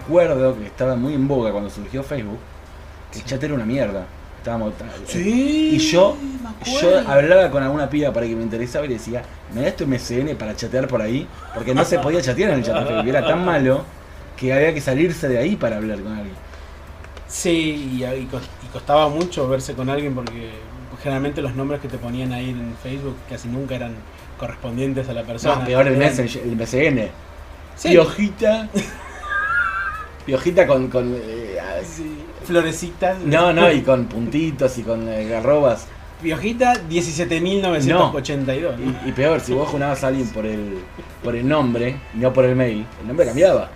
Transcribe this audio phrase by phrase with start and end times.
[0.00, 2.38] acuerdo que estaba muy en boga cuando surgió Facebook,
[3.12, 4.04] que el chat era una mierda.
[4.38, 4.72] Estábamos,
[5.06, 5.70] Sí.
[5.74, 6.16] Y yo,
[6.80, 9.22] yo hablaba con alguna piba para que me interesaba y le decía,
[9.54, 12.64] me da esto MSN para chatear por ahí, porque no se podía chatear en el
[12.64, 13.84] chat de Facebook, era tan malo
[14.38, 16.34] que había que salirse de ahí para hablar con alguien.
[17.28, 20.50] Sí, y, y cos- y costaba mucho verse con alguien porque
[21.02, 23.92] generalmente los nombres que te ponían ahí en Facebook casi nunca eran
[24.38, 25.56] correspondientes a la persona.
[25.56, 27.08] No, peor el, el MSN.
[27.76, 27.88] Sí.
[27.90, 28.68] Piojita.
[30.30, 30.88] Piojita con...
[30.88, 32.04] con eh, Sí,
[32.44, 33.18] Florecitas.
[33.20, 35.86] no, no, y con puntitos y con eh, arrobas.
[36.22, 38.74] Piojita 17.982.
[38.78, 40.78] Y, y peor, si vos junabas a alguien por el,
[41.24, 43.70] por el nombre y no por el mail, el nombre cambiaba.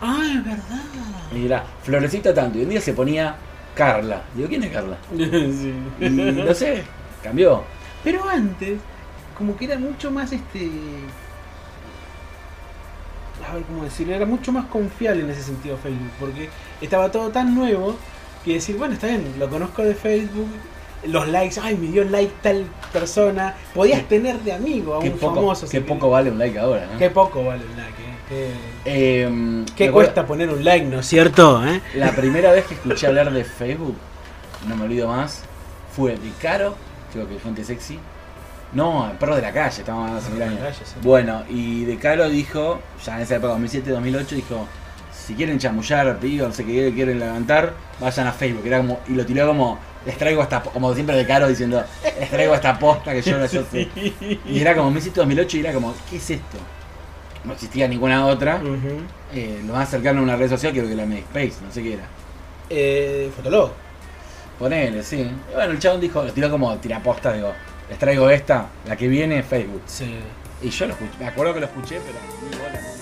[0.00, 0.82] Ah, es verdad.
[1.34, 2.58] Y era Florecita tanto.
[2.58, 3.34] Y un día se ponía
[3.74, 4.22] Carla.
[4.34, 4.96] Digo, ¿quién es Carla?
[5.14, 5.74] Sí.
[6.00, 6.84] Y no sé,
[7.22, 7.64] cambió.
[8.02, 8.78] Pero antes,
[9.36, 10.70] como que era mucho más este.
[13.48, 16.48] A ver cómo decirlo, era mucho más confiable en ese sentido Facebook, porque
[16.80, 17.96] estaba todo tan nuevo
[18.44, 20.48] que decir, bueno, está bien, lo conozco de Facebook,
[21.06, 25.12] los likes, ay, me dio like tal persona, podías Qué- tener de amigo a un
[25.12, 25.68] poco, famoso.
[25.68, 26.98] qué poco vale un like ahora, ¿no?
[26.98, 28.50] Qué poco vale un like, eh.
[28.84, 31.64] Qué, Em, qué me acuerdo- cuesta poner un like, ¿no es cierto?
[31.66, 31.80] eh?
[31.94, 33.94] La primera vez que escuché hablar de Facebook,
[34.66, 35.42] no me olvido más,
[35.94, 36.74] fue de Caro,
[37.12, 37.98] creo que gente sexy.
[38.76, 40.60] No, el perro de la calle, estábamos hace mil años.
[41.02, 44.68] Bueno, y de Caro dijo, ya en esa época, 2007-2008, dijo,
[45.10, 48.66] si quieren chamullar, pido, no sé qué quieren levantar, vayan a Facebook.
[48.66, 51.82] Era como, y lo tiró como, les traigo esta, po-", como siempre de Caro diciendo,
[52.20, 53.64] les traigo esta posta que yo no sé.
[54.44, 56.58] Y era como 2007-2008 y era como, ¿qué es esto?
[57.44, 58.56] No existía ninguna otra.
[58.56, 59.00] Ujú.
[59.32, 61.94] Eh, lo más cercano a una red social creo que era MySpace, no sé qué
[61.94, 62.04] era.
[62.68, 63.70] Eh, Fotolog.
[64.58, 65.20] Ponele, sí.
[65.50, 67.54] Y bueno, el chabón dijo, lo tiró como tiraposta, digo,
[67.88, 69.82] les traigo esta, la que viene es Facebook.
[69.86, 70.18] Sí.
[70.62, 72.18] Y yo lo escuché, me acuerdo que lo escuché, pero
[72.50, 72.95] ni bola.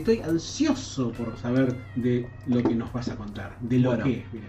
[0.00, 3.56] Estoy ansioso por saber de lo que nos vas a contar.
[3.60, 4.04] De lo Bueno.
[4.04, 4.46] que es, mira.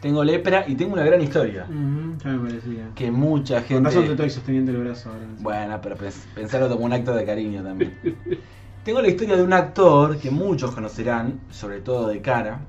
[0.00, 1.66] Tengo lepra y tengo una gran historia.
[1.68, 2.88] ya me parecía.
[2.94, 4.12] Que mucha Con razón te gente...
[4.24, 5.24] estoy sosteniendo el brazo ahora.
[5.40, 7.94] Bueno, pero pens- pensarlo como un acto de cariño también.
[8.84, 12.60] Tengo la historia de un actor que muchos conocerán, sobre todo de cara.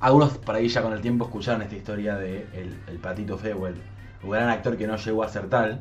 [0.00, 3.66] Algunos por ahí ya con el tiempo escucharon esta historia de el, el Patito Feo,
[3.66, 3.74] el
[4.22, 5.80] un gran actor que no llegó a ser tal.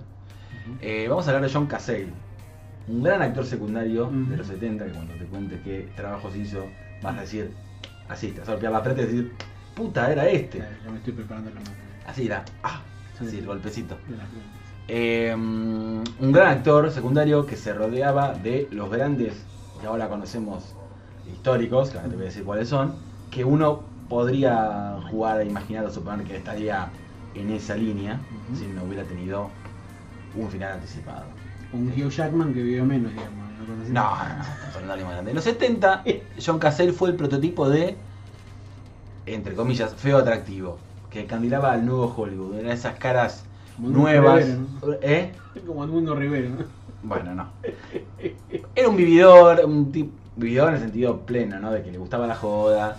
[0.80, 2.08] Eh, vamos a hablar de John Cassell,
[2.88, 6.66] un gran actor secundario de los 70, que cuando te cuente qué trabajos hizo,
[7.02, 7.52] vas a decir,
[8.10, 9.32] así, te vas a golpear la frente y decir,
[9.76, 10.60] puta, era este.
[10.60, 11.72] Ya, ya me estoy preparando la mano.
[12.06, 12.82] Así era, ah,
[13.18, 13.26] Sí.
[13.28, 13.98] así el golpecito.
[14.88, 19.46] Eh, un gran actor secundario que se rodeaba de los grandes,
[19.80, 20.74] que ahora conocemos
[21.32, 22.96] históricos, que ahora te voy a decir cuáles son,
[23.30, 26.92] que uno podría jugar a imaginar o suponer que estaría
[27.36, 28.20] en esa línea
[28.50, 28.58] Ujú.
[28.58, 29.52] si no hubiera tenido
[30.36, 31.41] un final anticipado.
[31.74, 33.34] Un Hugh Jackman que vivió menos, digamos.
[33.90, 33.94] ¿no?
[33.94, 35.32] No, no, alguien más grande.
[35.32, 36.04] En los 70,
[36.44, 37.96] John Cassell fue el prototipo de,
[39.26, 40.78] entre comillas, feo atractivo,
[41.10, 42.56] que candilaba al nuevo Hollywood.
[42.60, 43.44] Eran esas caras
[43.78, 44.46] Edmundo nuevas.
[44.46, 44.94] Rivero, ¿no?
[45.02, 45.32] ¿Eh?
[45.66, 46.50] Como Edmundo Rivero.
[46.50, 46.66] ¿no?
[47.04, 47.50] Bueno, no.
[48.76, 51.72] Era un vividor, un tipo vividor en el sentido pleno, ¿no?
[51.72, 52.98] De que le gustaba la joda,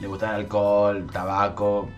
[0.00, 1.88] le gustaba el alcohol, tabaco,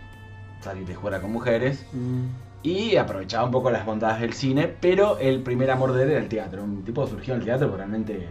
[0.61, 1.85] salir de jugar con mujeres.
[1.93, 2.27] Mm.
[2.63, 6.21] Y aprovechaba un poco las bondades del cine, pero el primer amor de él era
[6.21, 6.63] el teatro.
[6.63, 8.29] Un tipo surgió en el teatro, pero realmente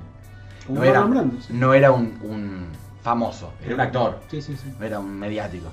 [0.68, 1.54] no era, Marlon Brando, sí.
[1.54, 2.68] no era un, un
[3.02, 4.72] famoso, era un actor, Sí, sí, sí.
[4.80, 5.70] no era un mediático.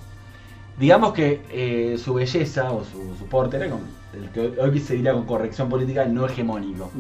[0.79, 3.81] Digamos que eh, su belleza o su, su porte era con,
[4.15, 6.91] el que hoy se diría con corrección política no hegemónico.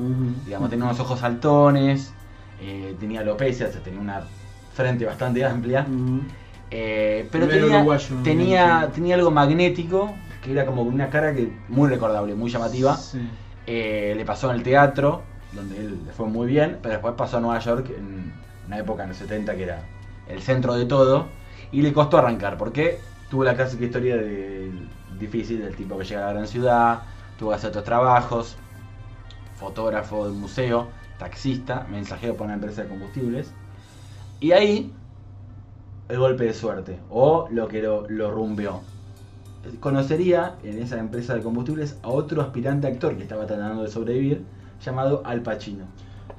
[0.44, 2.12] Digamos, tenía unos ojos saltones,
[2.60, 4.22] eh, tenía alopecia, o sea, tenía una
[4.74, 5.86] frente bastante amplia.
[6.70, 10.14] Eh, pero No tenía, uruguayo, tenía, no, tenía algo magnético
[10.46, 12.98] que era como una cara que muy recordable, muy llamativa.
[13.66, 15.22] Eh, le pasó en el teatro,
[15.52, 18.32] donde él le fue muy bien, pero después pasó a Nueva York en
[18.66, 19.82] una época en los 70 que era
[20.28, 21.26] el centro de todo,
[21.72, 24.70] y le costó arrancar, porque tuvo la clásica historia de,
[25.18, 27.02] difícil del tipo que llega a la gran ciudad,
[27.38, 28.56] tuvo que hacer otros trabajos,
[29.56, 30.88] fotógrafo de museo,
[31.18, 33.52] taxista, mensajero para una empresa de combustibles,
[34.38, 34.92] y ahí
[36.08, 38.82] el golpe de suerte, o lo que lo, lo rumbeó.
[39.80, 44.42] Conocería en esa empresa de combustibles a otro aspirante actor que estaba tratando de sobrevivir,
[44.84, 45.84] llamado Al Pacino.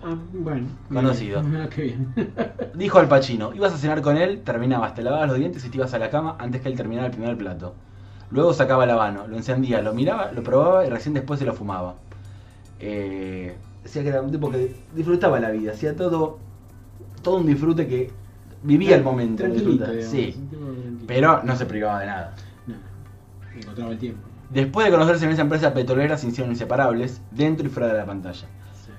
[0.03, 0.68] Ah, bueno.
[0.91, 1.41] Conocido.
[1.77, 2.13] Bien.
[2.75, 5.77] Dijo Al Pacino, ibas a cenar con él, terminabas, te lavabas los dientes y te
[5.77, 7.74] ibas a la cama antes que él terminara el primer plato.
[8.29, 11.53] Luego sacaba el habano, lo encendía, lo miraba, lo probaba y recién después se lo
[11.53, 11.95] fumaba.
[12.79, 16.38] Eh, decía que era un tipo que disfrutaba la vida, hacía todo,
[17.24, 18.12] todo un disfrute que
[18.63, 19.44] vivía el momento.
[19.44, 20.35] Tranquilito, digamos, sí,
[21.07, 22.35] pero no se privaba de nada.
[23.57, 24.21] No, encontraba el tiempo.
[24.50, 28.06] Después de conocerse en esa empresa petrolera se hicieron inseparables, dentro y fuera de la
[28.06, 28.48] pantalla.
[28.74, 28.92] Sí.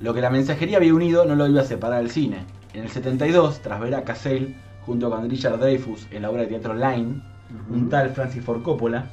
[0.00, 2.44] Lo que la mensajería había unido no lo iba a separar el cine.
[2.74, 4.54] En el 72, tras ver a Cassell
[4.84, 7.22] junto con Richard Dreyfuss en la obra de teatro Line,
[7.70, 9.10] un tal Francis Ford Coppola,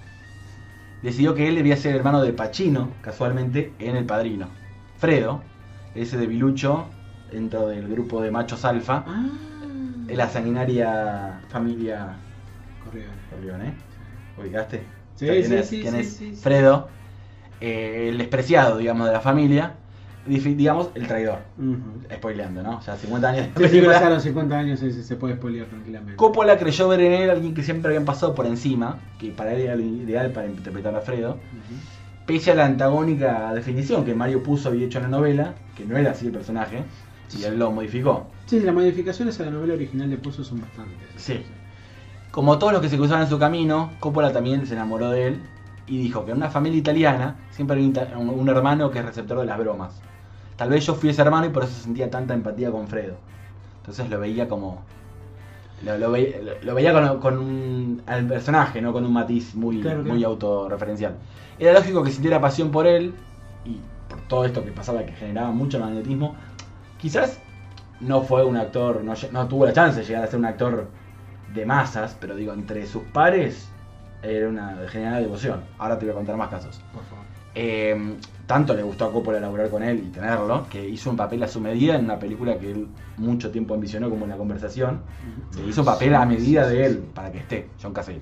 [1.02, 4.48] decidió que él debía ser hermano de Pacino, casualmente, en El Padrino.
[4.98, 5.42] Fredo,
[5.96, 6.86] ese de Bilucho,
[7.32, 9.26] dentro del grupo de machos alfa, Ah.
[10.10, 12.16] la sanguinaria familia
[12.84, 13.04] Corrió.
[13.30, 13.74] Corleone.
[14.38, 14.84] ¿Ubicaste?
[15.16, 15.68] Sí, ¿Quién sí, es?
[15.68, 16.42] sí, ¿Quién es?
[16.42, 16.90] Fredo,
[17.60, 19.74] eh, el despreciado, digamos, de la familia,
[20.26, 21.40] digamos, el traidor.
[21.58, 22.16] Ujú.
[22.16, 22.82] Spoileando, ¿no?
[22.82, 23.94] Ya 50 años de película.
[23.94, 26.16] pasaron 50 años, se puede spoilear tranquilamente.
[26.16, 29.62] Coppola creyó ver en él alguien que siempre habían pasado por encima, que para él
[29.62, 31.40] era el ideal para interpretar a Fredo,
[32.26, 35.98] pese a la antagónica definición que Mario puso había hecho en la novela, que no
[35.98, 36.84] era así el personaje,
[37.38, 38.28] y él lo modificó.
[38.46, 41.10] Sí, las modificaciones a la novela original de Puzo son bastantes.
[41.18, 41.46] Sí.
[42.38, 45.42] Como todos los que se cruzaban en su camino, Coppola también se enamoró de él
[45.88, 49.48] y dijo que en una familia italiana siempre hay un, hermano que es receptor de
[49.48, 50.00] las bromas.
[50.56, 53.16] Tal vez yo fui ese hermano y por eso sentía tanta empatía con Fredo.
[53.80, 54.84] Entonces lo veía como.
[55.84, 59.56] Lo, lo veía, lo- lo veía con, con un, al personaje, no con un matiz
[59.56, 61.16] muy, Claro, muy autorreferencial.
[61.58, 63.16] Era lógico que sintiera pasión por él
[63.66, 66.36] y por todo esto que pasaba, que generaba mucho magnetismo.
[67.00, 67.40] Quizás
[68.00, 70.86] no fue un actor, no tuvo la chance de llegar a ser un actor
[71.54, 73.70] de masas, pero digo, entre sus pares
[74.22, 75.62] era una de general devoción.
[75.78, 76.82] Ahora te voy a contar más casos.
[76.94, 77.26] Por favor.
[77.56, 78.16] Eh,
[78.46, 81.48] tanto le gustó a Coppola laburar con él y tenerlo, que hizo un papel a
[81.48, 85.02] su medida en una película que él mucho tiempo ambicionó como en la conversación.
[85.50, 88.22] Se hizo papel a medida de él para que esté, John Cassell.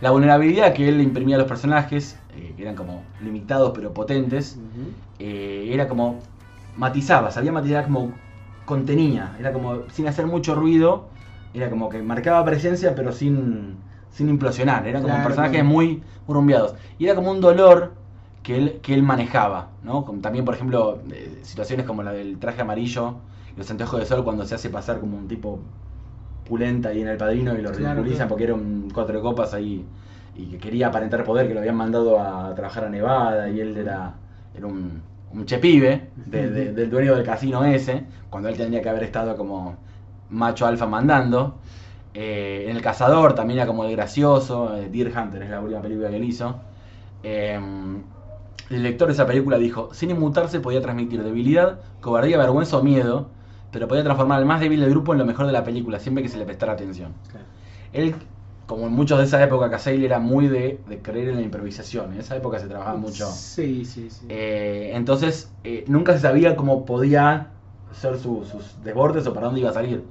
[0.00, 3.94] La vulnerabilidad que él le imprimía a los personajes, eh, que eran como limitados pero
[3.94, 4.58] potentes,
[5.18, 6.20] eh, era como
[6.76, 8.12] matizaba, sabía matizar como
[8.66, 11.08] contenía, era como sin hacer mucho ruido,
[11.54, 13.76] era como que marcaba presencia pero sin,
[14.10, 15.68] sin implosionar, eran como Claro, personajes claro.
[15.68, 16.74] muy, rumbeados.
[16.98, 17.92] Y era como un dolor
[18.42, 20.04] que él, que él manejaba, ¿no?
[20.04, 23.16] Como también, por ejemplo, eh, situaciones como la del traje amarillo
[23.56, 25.60] los anteojos de sol cuando se hace pasar como un tipo
[26.48, 29.54] pulenta ahí en el padrino y lo Claro, ridiculizan porque era un cuatro de copas
[29.54, 29.86] ahí
[30.34, 33.76] y que quería aparentar poder, que lo habían mandado a trabajar a Nevada y él
[33.76, 34.14] era,
[34.54, 38.88] era un, un chepibe de- de- del dueño del casino ese, cuando él tendría que
[38.88, 39.76] haber estado como
[40.30, 41.56] macho alfa mandando.
[42.14, 45.82] Eh, en El Cazador también era como el gracioso, eh, Deer Hunter es la última
[45.82, 46.60] película que él hizo.
[47.24, 47.58] Eh,
[48.70, 53.28] el director de esa película dijo, sin inmutarse podía transmitir debilidad, cobardía, vergüenza o miedo,
[53.72, 56.22] pero podía transformar al más débil del grupo en lo mejor de la película, siempre
[56.22, 57.12] que se le prestara atención.
[57.30, 57.46] Claro.
[57.92, 58.14] Él,
[58.66, 62.12] como en muchos de esa época, Casale era muy de, de creer en la improvisación.
[62.12, 63.26] En esa época se trabajaba mucho.
[63.26, 64.26] Sí, sí, sí.
[64.28, 65.50] Eh, entonces,
[65.88, 67.50] nunca se sabía cómo podía
[67.94, 70.02] ser su- sus desbordes o para dónde iba a salir.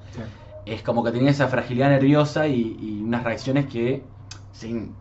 [0.65, 4.03] Es como que tenía esa fragilidad nerviosa y, y unas reacciones que,
[4.53, 4.91] sin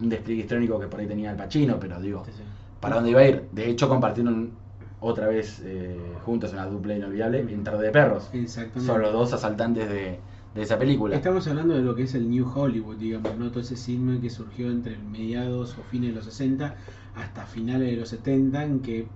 [0.00, 2.42] un despliegue histrónico que por ahí tenía el Pachino, pero digo, Sí, sí.
[2.80, 3.44] ¿para dónde iba a ir?
[3.52, 4.52] De hecho, compartieron
[5.00, 8.30] otra vez eh, juntos una dupla inolvidable en Tarde de Perros.
[8.32, 8.86] Exactamente.
[8.92, 10.18] Son los dos asaltantes de,
[10.54, 11.16] de esa película.
[11.16, 13.50] Estamos hablando de lo que es el New Hollywood, digamos, ¿no?
[13.50, 16.76] Todo ese cine que surgió entre mediados o fines de los 60
[17.14, 19.06] hasta finales de los 70, en que,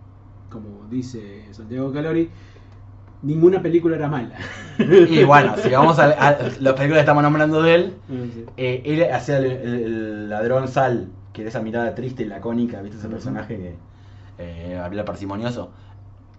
[0.51, 2.29] como dice Santiago Calori,
[3.25, 4.37] ninguna película era mala.
[4.79, 8.45] Y bueno, si vamos a, a las películas que estamos nombrando de él, Sí.
[8.57, 12.81] eh, él hacía el, el- el ladrón Sal, que era esa mirada triste y lacónica,
[12.83, 12.99] ¿viste?
[12.99, 13.75] Ese personaje que
[14.39, 15.71] eh, habla parsimonioso.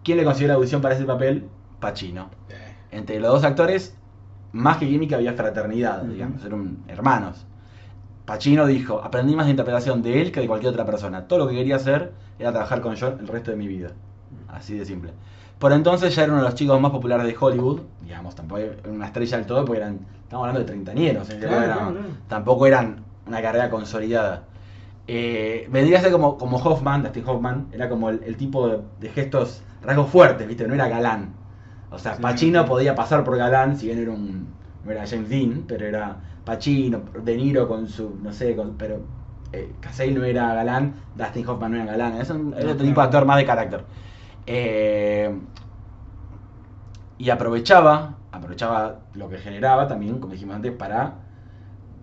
[0.04, 1.48] ¿Quién le consiguió la audición para ese papel?
[1.80, 2.30] Pacino.
[2.92, 3.96] Entre los dos actores,
[4.52, 6.12] más que química, había fraternidad, Ujú.
[6.14, 7.46] digamos, eran hermanos.
[8.26, 11.28] Pacino dijo, aprendí más de interpretación de él que de cualquier otra persona.
[11.28, 13.90] Todo lo que quería hacer era trabajar con John el resto de mi vida.
[14.48, 15.12] Así de simple.
[15.60, 18.76] Por entonces ya era uno de los chicos más populares de Hollywood, digamos, tampoco era
[18.90, 21.38] una estrella del todo, porque eran, estamos hablando de treintañeros, ¿eh?
[21.40, 22.08] Claro, Eran- claro, claro.
[22.28, 24.44] tampoco eran una carrera consolidada.
[25.08, 28.68] Eh, vendría a ser como, como Hoffman, Dustin Hoffman, era como el, tipo
[29.00, 30.68] de, gestos, rasgos fuertes, ¿viste?
[30.68, 31.34] No era galán.
[31.92, 34.48] O sea, Pacino podía pasar por galán, si bien era un.
[34.84, 38.18] No era James Dean, pero era Pacino, De Niro con su.
[38.22, 39.00] No sé, con, pero
[39.54, 39.74] eh,
[40.12, 42.20] no era galán, Dustin Hoffman no era galán.
[42.20, 43.86] Es un, era otro tipo de actor más de carácter.
[44.48, 45.34] Eh,
[47.18, 51.16] y aprovechaba, aprovechaba lo que generaba también, como dijimos antes, para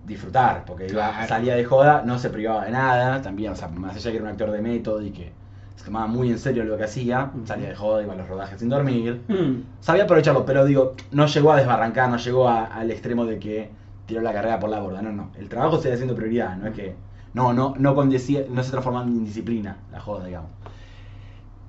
[0.06, 3.96] disfrutar, porque iba, salía de joda, no se privaba de nada, también, o sea, más
[3.96, 5.32] allá que era un actor de método y que
[5.76, 8.58] se tomaba muy en serio lo que hacía, salía de joda, iba a los rodajes
[8.58, 9.80] sin dormir, mm.
[9.80, 13.70] sabía aprovecharlo, pero digo, no llegó a desbarrancar, no llegó al extremo de que
[14.06, 16.75] tiró la carrera por la borda, no, no, el trabajo sigue siendo prioridad, no es
[16.75, 16.96] que,
[17.34, 20.50] no, no, no, no se transformaba en disciplina la joda, digamos.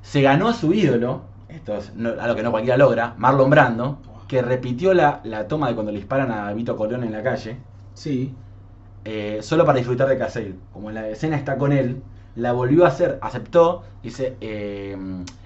[0.04, 4.44] Se ganó a su ídolo, esto es algo que no cualquiera logra, Marlon Brando, que
[4.44, 7.58] repitió la, la toma de cuando le disparan a Vito Colón en la calle,
[7.94, 8.34] Sí.
[9.06, 10.56] Eh, solo para disfrutar de Casey.
[10.72, 12.02] Como la escena está con él,
[12.36, 13.84] la volvió a hacer, aceptó.
[14.02, 14.98] Dice, eh,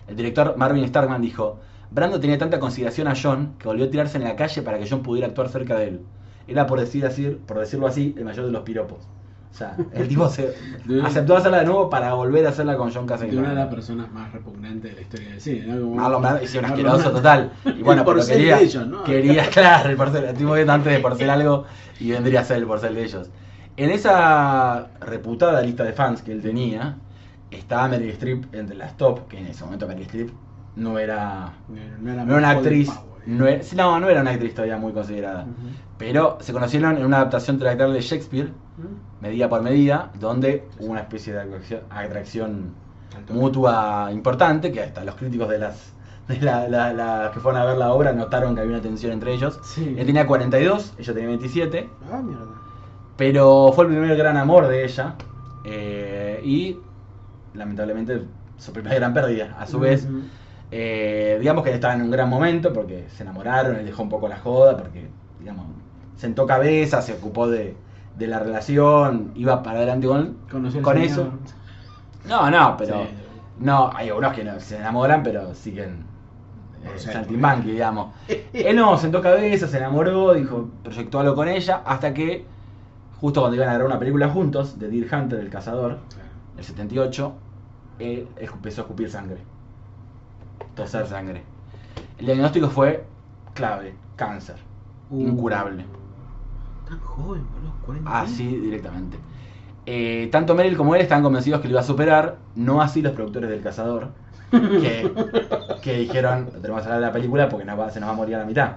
[0.08, 1.60] el director Marvin Starkman dijo,
[1.90, 4.88] Brando tenía tanta consideración a John que volvió a tirarse en la calle para que
[4.90, 6.02] John pudiera actuar cerca de él.
[6.48, 9.00] Era, por, decir así, por decirlo así, el mayor de los piropos.
[9.51, 10.54] O sea, el tipo se
[11.04, 13.38] aceptó hacerla de nuevo para volver a hacerla con John Cassell.
[13.38, 15.89] Una de las personas más repugnantes de la historia del cine, ¿no?
[15.96, 17.51] Marlon Brando, y un asqueroso total.
[17.66, 19.04] Y bueno, pero quería, ellos, ¿no?
[19.04, 21.66] quería, claro, el porcel, que antes de por ser algo
[22.00, 23.30] y vendría a ser el porcel de ellos.
[23.77, 26.98] En esa reputada lista de fans que él tenía,
[27.51, 30.30] estaba Meryl Streep entre las top, que en ese momento Meryl Streep
[30.75, 31.54] no era,
[32.00, 32.92] no era, una actriz.
[33.25, 35.46] No, no, no era una actriz todavía muy considerada.
[35.98, 38.51] Pero se conocieron en una adaptación teatral de Shakespeare,
[39.22, 42.74] medida por medida, donde hubo una especie de atracción,
[43.29, 45.93] mutua importante, que hasta los críticos de las
[46.27, 49.60] de la, que fueron a ver la obra notaron que había una tensión entre ellos.
[49.77, 51.89] Él tenía 42, ella tenía 27.
[52.12, 52.46] Ah, mierda.
[53.15, 55.15] Pero fue el primer gran amor de ella.
[55.63, 56.77] Eh, y
[57.53, 58.24] lamentablemente
[58.57, 59.55] su primera gran pérdida.
[59.57, 60.07] A su vez,
[60.72, 64.27] eh, digamos que estaba en un gran momento porque se enamoraron, él dejó un poco
[64.27, 65.07] la joda, porque,
[65.39, 65.65] digamos,
[66.17, 67.75] sentó cabeza, se ocupó de,
[68.25, 70.38] la relación, iba para adelante con,
[70.81, 71.33] con eso.
[72.27, 73.05] No, no, pero.
[73.59, 76.05] No, hay algunos que no se enamoran, pero siguen
[76.83, 78.13] eh, saltimbanqui, digamos.
[78.53, 82.45] Él no, sentó cabeza, se enamoró, dijo, proyectó algo con ella, hasta que,
[83.19, 86.00] justo cuando iban a grabar una película juntos, de Deer Hunter, el cazador,
[86.57, 87.33] el 78,
[88.00, 89.41] él empezó a escupir sangre
[90.77, 91.43] toser sangre.
[92.19, 93.03] El diagnóstico fue
[93.53, 94.55] clave, cáncer,
[95.09, 95.19] uh.
[95.19, 95.86] incurable.
[96.88, 99.17] Tan joven, los 40 Ah, sí, directamente.
[99.86, 103.13] Eh, tanto Meryl como él estaban convencidos que lo iba a superar, no así los
[103.13, 104.10] productores del Cazador,
[104.51, 105.12] que,
[105.82, 108.39] que dijeron, tenemos que hablar de la película porque se nos va a morir a
[108.39, 108.75] la mitad.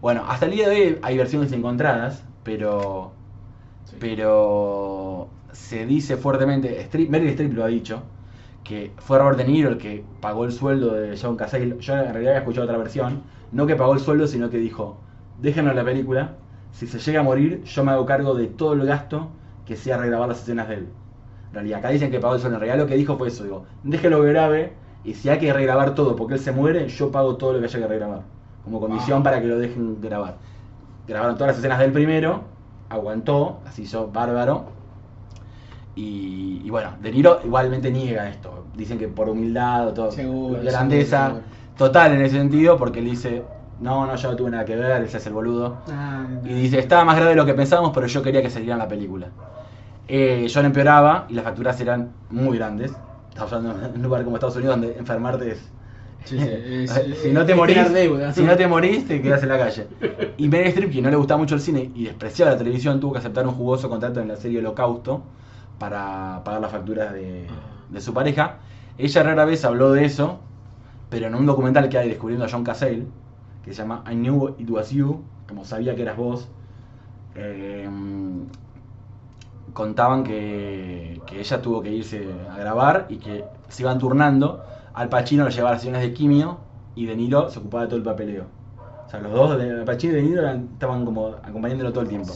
[0.00, 3.12] Bueno, hasta el día de hoy hay versiones encontradas, pero,
[4.00, 8.02] pero se dice fuertemente, Meryl Streep lo ha dicho,
[8.64, 11.78] que fue Robert De Niro el que pagó el sueldo de John Cassell.
[11.78, 13.22] Yo en realidad había escuchado otra versión.
[13.52, 14.98] No que pagó el sueldo, sino que dijo,
[15.40, 16.32] déjenlo en la película.
[16.72, 19.30] Si se llega a morir, yo me hago cargo de todo el gasto
[19.64, 20.88] que sea regrabar las escenas de él.
[21.48, 22.56] En realidad, acá dicen que pagó sueldo.
[22.56, 23.44] En realidad lo que dijo fue eso.
[23.44, 24.72] Digo, déjenlo que grabe
[25.04, 27.66] y si hay que regrabar todo porque él se muere, yo pago todo lo que
[27.66, 28.22] haya que regrabar.
[28.64, 30.36] Como condición para que lo dejen grabar.
[31.06, 32.42] Grabaron todas las escenas del primero,
[32.88, 34.76] aguantó, así hizo bárbaro
[35.96, 38.66] y, bueno, De Niro igualmente niega esto.
[38.76, 40.10] Dicen que por humildad o todo,
[40.62, 41.40] grandeza
[41.78, 43.42] total en ese sentido, porque él dice,
[43.80, 45.78] no, no, yo no tuve nada que ver, ese es el boludo.
[45.90, 48.74] Ah, y dice, estaba más grave de lo que pensábamos, pero yo quería que saliera
[48.74, 49.28] en la película.
[50.08, 52.92] Eh, yo empeoraba y las facturas eran muy grandes.
[53.28, 55.70] Estamos hablando en un lugar como Estados Unidos donde enfermarte es...
[56.26, 57.78] si, no te morís,
[58.34, 59.86] si no te morís, te quedas en la calle.
[60.36, 63.12] Y Meryl Streep, que no le gustaba mucho el cine y despreciaba la televisión, tuvo
[63.12, 65.22] que aceptar un jugoso contrato en la serie Holocausto
[65.78, 67.46] para pagar las facturas de,
[68.00, 68.56] su pareja.
[68.98, 70.40] Ella rara vez habló de eso,
[71.10, 73.04] pero en un documental que hay descubriendo a John Cassell,
[73.66, 76.48] que se llama I Knew It Was You, como sabía que eras vos,
[77.34, 77.88] eh,
[79.72, 84.64] contaban que, ella tuvo que irse a grabar y que se iban turnando.
[84.94, 86.58] Al Pacino le llevaba las sesiones de quimio
[86.94, 88.44] y De Niro se ocupaba de todo el papeleo.
[89.06, 92.32] O sea, los dos, Al Pacino y De Niro, estaban como acompañándolo todo el tiempo.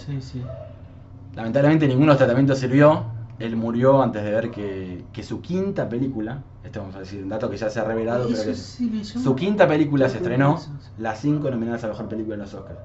[1.36, 3.04] Lamentablemente ninguno de los tratamientos sirvió
[3.40, 7.48] él murió antes de ver que, su quinta película, esto vamos a decir un dato
[7.48, 10.60] que ya se ha revelado, pero que su quinta película se estrenó,
[10.98, 12.78] las cinco nominadas a mejor película en los Oscars.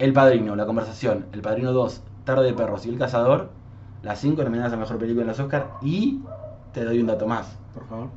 [0.00, 3.50] El Padrino, La Conversación, El Padrino 2, Tarde de Perros y El Cazador,
[4.02, 6.20] las cinco nominadas a mejor película en los Oscars y
[6.72, 7.56] te doy un dato más.
[7.72, 8.08] Por favor.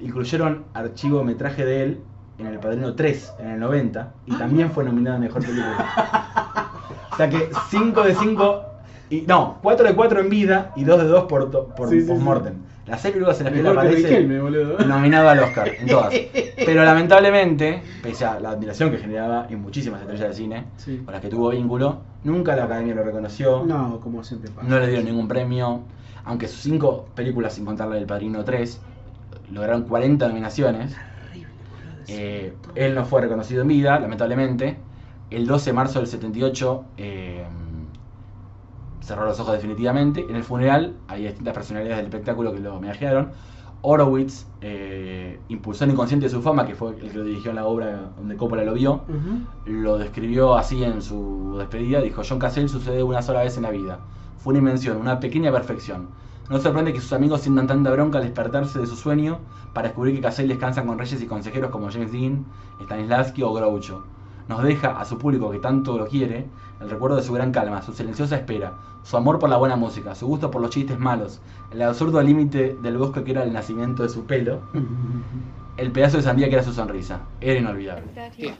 [0.00, 2.00] Incluyeron archivo metraje de él
[2.38, 6.88] en El Padrino 3 en el 90 y también fue nominada a mejor película.
[7.12, 8.71] o sea que 5 de 5
[9.12, 12.06] Y, no, 4 de 4 en vida y 2 de 2 por, por Sí, sí,
[12.06, 12.54] postmortem.
[12.86, 14.38] Las 6 películas en las que él aparece Riquelme,
[14.86, 16.14] nominado al Oscar, en todas.
[16.56, 20.64] Pero lamentablemente, pese a la admiración que generaba en muchísimas estrellas de cine,
[21.04, 24.80] con las que tuvo vínculo, nunca la academia lo reconoció, no, No, como siempre pasa.
[24.80, 25.82] le dieron ningún premio,
[26.24, 28.80] aunque sus 5 películas, sin contarla del Padrino 3,
[29.52, 30.96] lograron 40 nominaciones.
[32.08, 34.78] Eh, él no fue reconocido en vida, lamentablemente.
[35.30, 37.44] El 12 de marzo del 78 eh,
[39.02, 40.24] cerró los ojos definitivamente.
[40.28, 43.30] En el funeral hay distintas personalidades del espectáculo que lo homenajearon.
[43.84, 47.66] Horowitz, eh, impulsor inconsciente de su fama, que fue el que lo dirigió en la
[47.66, 49.02] obra donde Coppola lo vio,
[49.66, 52.00] lo describió así en su despedida.
[52.00, 53.98] Dijo, John Cassell sucede una sola vez en la vida.
[54.38, 56.08] Fue una invención, una pequeña perfección.
[56.48, 59.38] No sorprende que sus amigos sientan tanta bronca al despertarse de su sueño
[59.72, 62.44] para descubrir que Cassell descansa con reyes y consejeros como James Dean,
[62.82, 64.04] Stanislavski o Groucho.
[64.48, 66.46] Nos deja a su público que tanto lo quiere
[66.82, 70.14] el recuerdo de su gran calma, su silenciosa espera, su amor por la buena música,
[70.14, 71.40] su gusto por los chistes malos,
[71.72, 74.62] el absurdo límite del bosque que era el nacimiento de su pelo,
[75.76, 77.20] el pedazo de sandía que era su sonrisa.
[77.40, 78.04] Era inolvidable.
[78.14, 78.54] That here.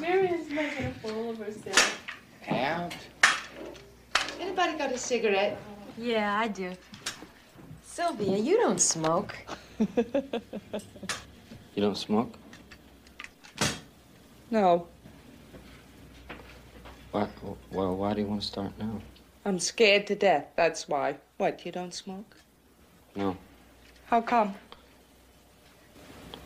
[0.00, 2.00] Mary is making a fool of herself.
[2.48, 2.94] Out.
[4.40, 5.56] Anybody got a cigarette?
[5.96, 6.70] Yeah, I do.
[7.84, 9.34] Sylvia, you don't smoke.
[11.78, 12.36] You don't smoke?
[14.50, 14.88] No,
[17.12, 17.26] Why,
[17.70, 19.00] well, why do you want to start now?
[19.44, 20.46] I'm scared to death.
[20.56, 21.16] That's why.
[21.38, 22.36] What, you don't smoke?
[23.16, 23.36] No,
[24.06, 24.54] How come?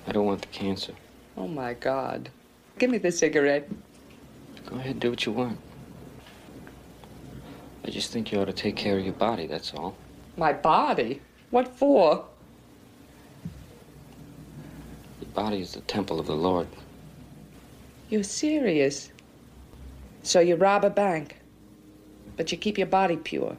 [0.07, 0.92] I don't want the cancer.
[1.37, 2.31] Oh my God.
[2.79, 3.68] Give me the cigarette.
[4.66, 5.59] Go ahead, do what you want.
[7.85, 9.96] I just think you ought to take care of your body, that's all.
[10.37, 11.20] My body?
[11.51, 12.25] What for?
[15.20, 16.68] Your body is the temple of the Lord.
[18.09, 19.11] You're serious.
[20.22, 21.37] So you rob a bank,
[22.37, 23.56] but you keep your body pure.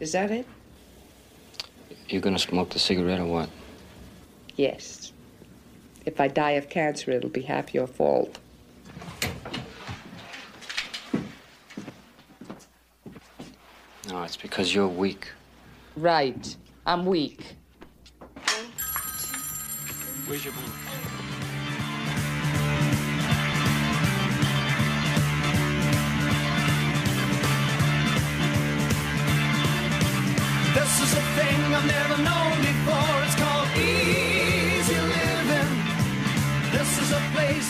[0.00, 0.46] Is that it?
[2.08, 3.50] You're gonna smoke the cigarette or what?
[4.56, 5.12] Yes.
[6.06, 8.38] If I die of cancer, it'll be half your fault.
[14.08, 15.28] No, it's because you're weak.
[15.96, 16.56] Right.
[16.86, 17.56] I'm weak.
[20.26, 21.13] Where's your bone?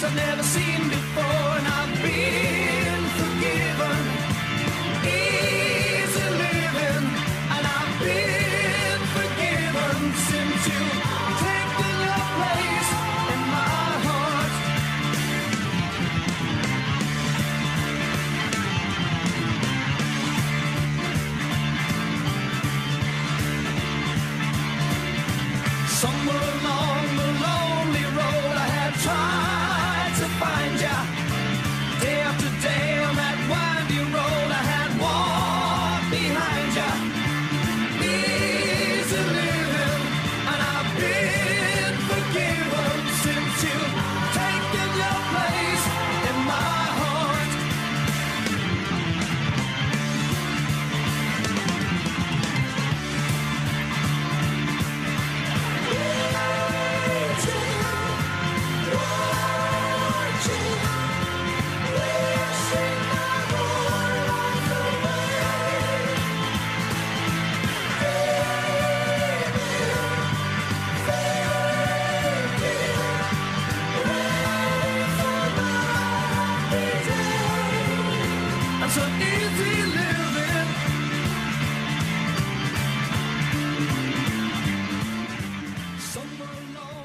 [0.05, 0.94] I've never seen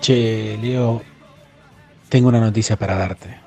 [0.10, 1.04] Che, Leo,
[2.10, 3.38] tengo una noticia para darte.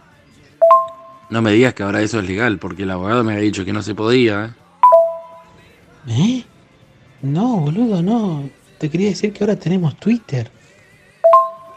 [1.29, 3.73] No me digas que ahora eso es legal, porque el abogado me había dicho que
[3.73, 4.55] no se podía.
[6.07, 6.45] ¿Eh?
[7.21, 8.49] No, boludo, no.
[8.79, 10.53] Te quería decir que ahora tenemos Twitter.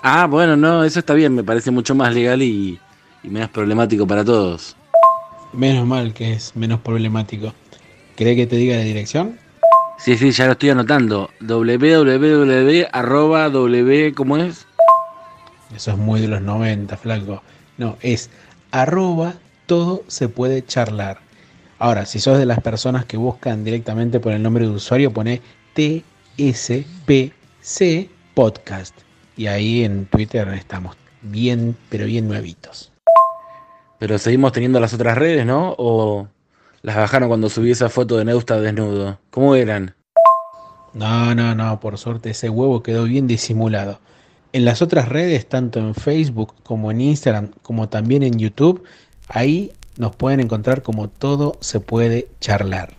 [0.03, 2.79] Ah, bueno, no, eso está bien, me parece mucho más legal y,
[3.23, 4.75] y menos problemático para todos.
[5.51, 7.55] Menos mal que es menos problemático.
[8.15, 9.39] ¿Cree que te diga la dirección?
[9.97, 11.31] Sí, sí, ya lo estoy anotando.
[11.39, 14.67] www arroba w, ¿cómo es?
[15.75, 17.43] Eso es muy de los 90, flaco.
[17.77, 18.29] No, es
[18.71, 19.33] arroba
[19.65, 21.19] todo se puede charlar.
[21.79, 25.41] Ahora, si sos de las personas que buscan directamente por el nombre de usuario, pone
[25.73, 27.29] TSPC
[28.33, 28.95] Podcast.
[29.35, 32.93] Y ahí en Twitter estamos bien, pero bien nuevitos.
[33.99, 35.75] Pero seguimos teniendo las otras redes, ¿no?
[35.77, 36.27] O
[36.81, 39.19] Las bajaron cuando subí esa foto de Neusta desnudo.
[39.31, 39.95] ¿Cómo eran?
[40.93, 43.99] No, no, no, por suerte ese huevo quedó bien disimulado.
[44.55, 48.85] En las otras redes, tanto en Facebook como en Instagram, como también en YouTube,
[49.27, 52.93] ahí nos pueden encontrar como todo se puede charlar.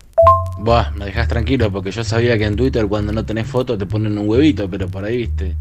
[0.59, 3.87] Buah, me dejas tranquilo porque yo sabía que en Twitter cuando no tenés foto te
[3.87, 5.57] ponen un huevito, pero por ahí, viste,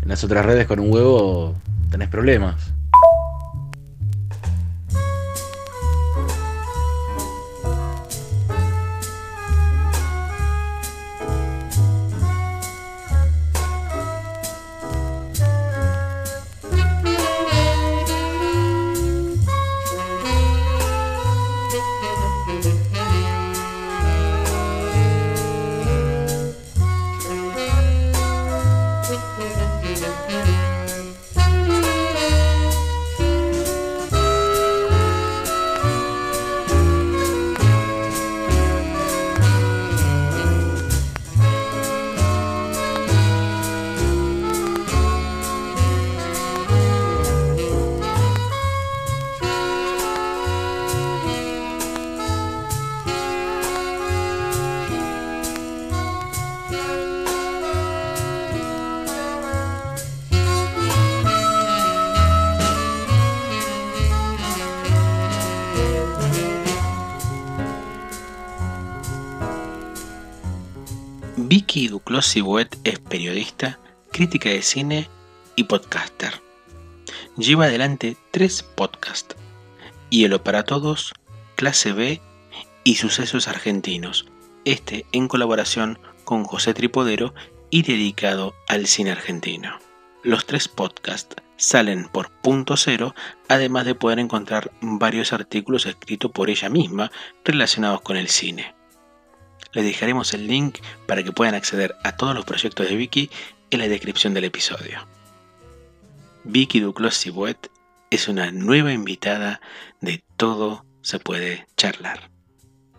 [0.00, 1.54] en las otras redes con un huevo
[1.90, 2.72] tenés problemas.
[72.36, 73.78] Sibuet es periodista,
[74.12, 75.08] crítica de cine
[75.54, 76.34] y podcaster.
[77.38, 79.36] Lleva adelante tres podcasts:
[80.10, 81.14] Hielo para Todos,
[81.54, 82.20] Clase B
[82.84, 84.26] y Sucesos Argentinos.
[84.66, 87.32] Este en colaboración con José Tripodero
[87.70, 89.78] y dedicado al cine argentino.
[90.22, 93.14] Los tres podcasts salen por punto cero,
[93.48, 97.10] además de poder encontrar varios artículos escritos por ella misma
[97.46, 98.74] relacionados con el cine.
[99.72, 103.30] Les dejaremos el link para que puedan acceder a todos los proyectos de Vicky
[103.70, 105.06] en la descripción del episodio.
[106.44, 107.70] Vicky Duclos Sibuet
[108.10, 109.60] es una nueva invitada
[110.00, 112.30] de Todo se puede charlar.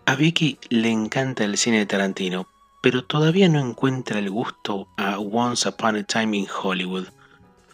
[0.06, 2.48] A Vicky le encanta el cine de Tarantino,
[2.82, 7.08] pero todavía no encuentra el gusto a Once Upon a Time in Hollywood.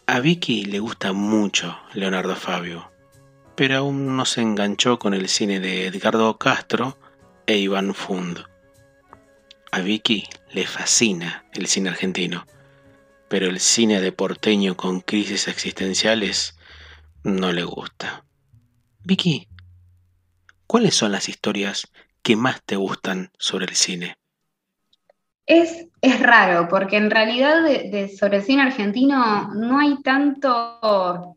[0.07, 2.91] A Vicky le gusta mucho Leonardo Fabio,
[3.55, 6.99] pero aún no se enganchó con el cine de Edgardo Castro
[7.47, 8.45] e Iván Fund.
[9.75, 12.47] A Vicky le fascina el cine argentino,
[13.27, 16.57] pero el cine de porteño con crisis existenciales
[17.25, 18.25] no le gusta.
[19.03, 19.49] Vicky,
[20.69, 21.91] ¿cuáles son las historias
[22.23, 24.17] que más te gustan sobre el cine?
[25.45, 31.37] Es, es raro, porque en realidad de, sobre el cine argentino no hay tanto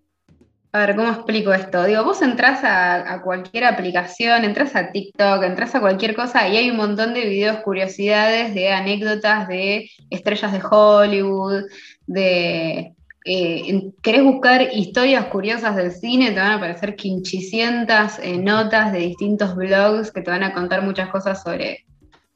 [0.73, 1.85] a ver, ¿cómo explico esto?
[1.85, 6.57] Digo, vos entras a, a, cualquier aplicación, entras a TikTok, entras a cualquier cosa y
[6.57, 11.63] hay un montón de videos, curiosidades, de anécdotas de estrellas de Hollywood,
[12.05, 12.93] de...
[13.29, 18.99] Eh, querés buscar historias curiosas del cine, te van a aparecer quinchicientas eh, notas de
[18.99, 21.85] distintos blogs que te van a contar muchas cosas sobre,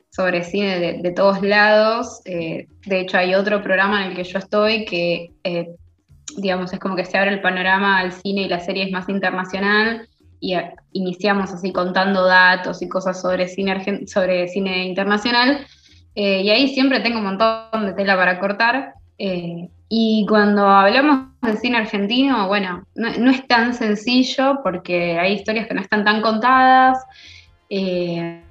[0.10, 2.22] sobre cine de, de todos lados.
[2.26, 5.32] Eh, de hecho, hay otro programa en el que yo estoy que
[6.38, 9.10] digamos, es como que se abre el panorama al cine y la serie es más
[9.10, 10.08] internacional
[10.40, 15.66] y a, iniciamos así contando datos y cosas sobre cine, sobre cine internacional.
[16.16, 18.96] Eh, y ahí siempre tengo un montón de tela para cortar.
[19.18, 25.34] Eh, y cuando hablamos de cine argentino, bueno, no, no, es tan sencillo porque hay
[25.34, 26.98] historias que no están tan contadas.
[27.70, 28.42] Eh,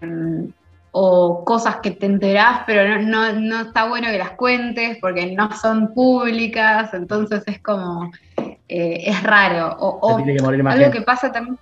[0.93, 5.35] o cosas que te enterás, pero no, no, no, está bueno que las cuentes porque
[5.35, 9.77] no son públicas, entonces es como, eh, es raro.
[9.79, 10.91] O, o que algo gente.
[10.91, 11.59] que pasa también...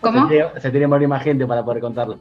[0.00, 0.28] ¿Cómo?
[0.28, 2.20] Se tiene, se tiene que morir más gente para poder contarlo.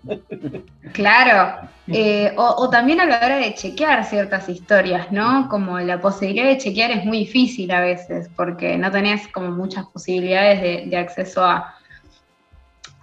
[0.93, 5.47] Claro, eh, o, o, también a la hora de chequear ciertas historias, ¿no?
[5.47, 9.86] Como la posibilidad de chequear es muy difícil a veces, porque no tenés como muchas
[9.86, 11.76] posibilidades de, de acceso a,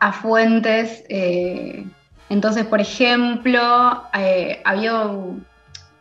[0.01, 1.85] a fuentes eh,
[2.31, 5.05] entonces, por ejemplo, eh, había,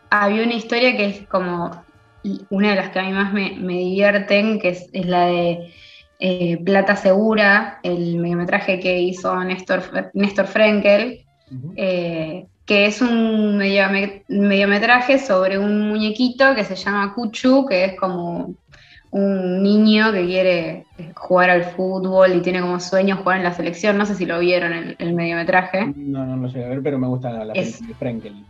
[0.09, 1.83] había una historia que es como
[2.49, 5.73] una de las que a mí más me, me divierten, que es, es la de
[6.19, 11.73] eh, Plata Segura, el mediometraje que hizo Néstor, Néstor Frenkel, uh -huh.
[11.77, 18.55] eh, que es un mediometraje sobre un muñequito que se llama Cuchu, que es como
[19.11, 23.97] un niño que quiere jugar al fútbol y tiene como sueño jugar en la selección.
[23.97, 25.93] No sé si lo vieron el, el mediometraje.
[25.95, 28.45] No, no lo llegué a ver, pero me gusta la es, película de Frenkel.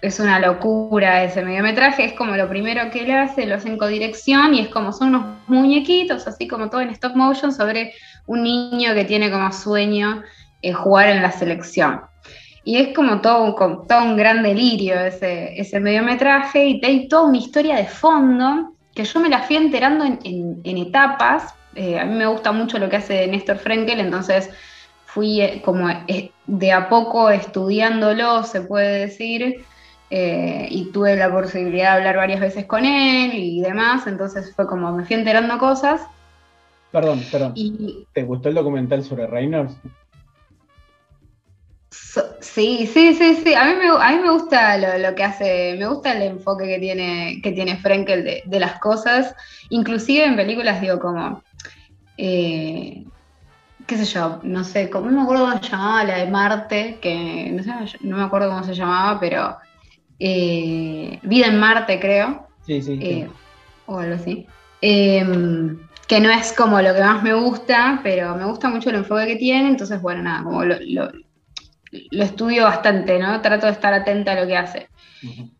[0.00, 3.78] Es una locura ese mediometraje, es como lo primero que él hace, lo hace en
[3.78, 7.94] codirección y es como son unos muñequitos, así como todo en stop motion, sobre
[8.26, 10.22] un niño que tiene como sueño
[10.62, 12.00] eh, jugar en la selección.
[12.64, 17.08] Y es como todo, un- como todo un gran delirio ese, ese mediometraje y hay
[17.08, 21.54] toda una historia de fondo que yo me la fui enterando en, en- en etapas.
[21.76, 24.50] Eh, a mí me gusta mucho lo que hace Néstor Frenkel, entonces
[25.06, 29.64] fui eh, como eh, de a poco estudiándolo, se puede decir,
[30.10, 34.66] eh, y tuve la posibilidad de hablar varias veces con él y demás, entonces fue
[34.66, 36.00] como me fui enterando cosas
[36.90, 37.52] Perdón, perdón.
[37.54, 39.74] y ¿Te gustó el documental sobre Reynolds?
[42.58, 43.54] Sí, sí, sí, sí.
[43.54, 46.66] A mí me, a mí me gusta lo, lo que hace, me gusta el enfoque
[46.66, 49.32] que tiene, que tiene Frenkel de, de las cosas,
[49.68, 51.44] inclusive en películas, digo, como,
[52.16, 53.04] eh,
[53.86, 56.98] qué sé yo, no sé, como, no me acuerdo cómo se llamaba la de Marte,
[57.00, 59.56] que no, sé, no me acuerdo cómo se llamaba, pero
[60.18, 62.96] eh, Vida en Marte, creo Sí, sí.
[62.96, 63.04] sí.
[63.04, 63.28] eh,
[63.86, 64.48] o algo así.
[64.82, 68.96] Em, que no es como lo que más me gusta, pero me gusta mucho el
[68.96, 71.12] enfoque que tiene, entonces, bueno, nada, como lo, lo-
[71.90, 73.40] lo estudio bastante, ¿no?
[73.40, 74.88] Trato de estar atenta a lo que hace.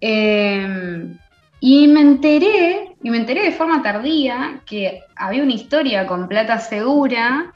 [0.01, 1.19] Em,
[1.61, 6.59] y me enteré, y me enteré de forma tardía, que había una historia con plata
[6.59, 7.53] segura,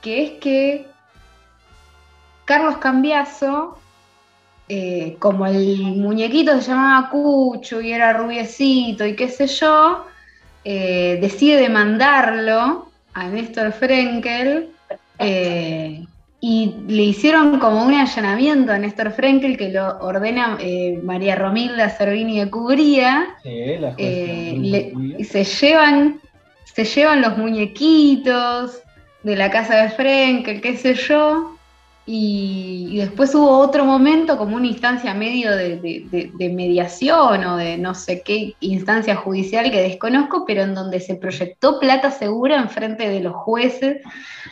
[0.00, 0.86] que es que
[2.44, 3.78] Carlos Cambiaso,
[4.68, 10.06] eh, como el muñequito se llamaba Cucho y era rubiecito y qué sé yo,
[10.64, 14.70] eh, decide demandarlo a Néstor Frenkel
[15.18, 16.06] eh,
[16.46, 21.88] y le hicieron como un allanamiento a Néstor Frenkel que lo ordena eh, María Romilda
[21.88, 23.34] Servini de Cubría.
[23.42, 26.20] Sí, la jueza eh, le- y se llevan,
[26.64, 28.82] se llevan los muñequitos
[29.22, 31.53] de la casa de Frenkel, qué sé yo,
[32.06, 37.44] y, y después hubo otro momento, como una instancia medio de, de- de- de mediación
[37.44, 42.10] o de no sé qué instancia judicial que desconozco, pero en donde se proyectó plata
[42.10, 44.02] segura en frente de los jueces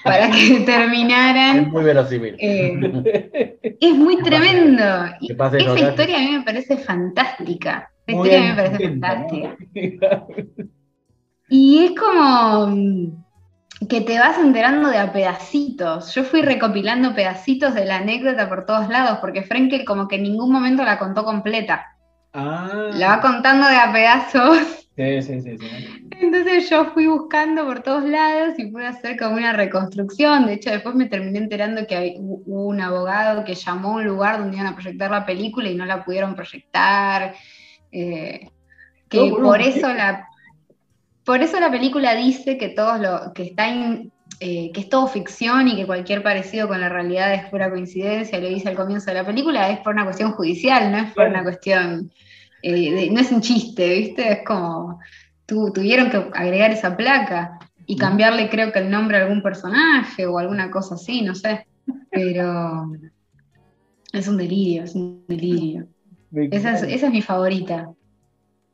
[0.03, 1.71] para que Es determinaran.
[1.71, 2.37] muy verosímil.
[2.39, 4.85] eh, es muy tremendo.
[5.21, 7.91] Y esa historia a mí me parece fantástica.
[8.07, 9.57] Esa historia a mí me parece fantástica.
[11.49, 13.25] Y es como mm,
[13.89, 16.15] que te vas enterando de a pedacitos.
[16.15, 20.25] Yo fui recopilando pedacitos de la anécdota por todos lados, porque Frenkel como que en
[20.25, 21.87] ningún momento la contó completa.
[22.35, 24.59] Ah, La va contando de a pedazos.
[24.97, 25.69] sí, sí, sí, sí.
[26.21, 30.47] Entonces yo fui buscando por todos lados y pude hacer como una reconstrucción.
[30.47, 34.39] De hecho, después me terminé enterando que hubo un abogado que llamó a un lugar
[34.39, 37.35] donde iban a proyectar la película y no la pudieron proyectar.
[37.91, 38.49] eh,
[39.09, 40.29] que No, por eso la
[41.25, 45.07] por eso la película dice que todos lo que está in- eh, que es todo
[45.07, 49.07] ficción y que cualquier parecido con la realidad es pura coincidencia, lo dice al comienzo
[49.07, 52.11] de la película, es por una cuestión judicial, no es por una cuestión,
[52.63, 54.33] eh, de- no es un chiste, ¿viste?
[54.33, 54.99] Es como,
[55.47, 60.27] tu- tuvieron que agregar esa placa y cambiarle creo que el nombre a algún personaje
[60.27, 61.67] o alguna cosa así, no sé,
[62.11, 62.91] pero
[64.13, 65.87] es un delirio, es un delirio.
[66.51, 67.91] Esa es, esa es mi favorita.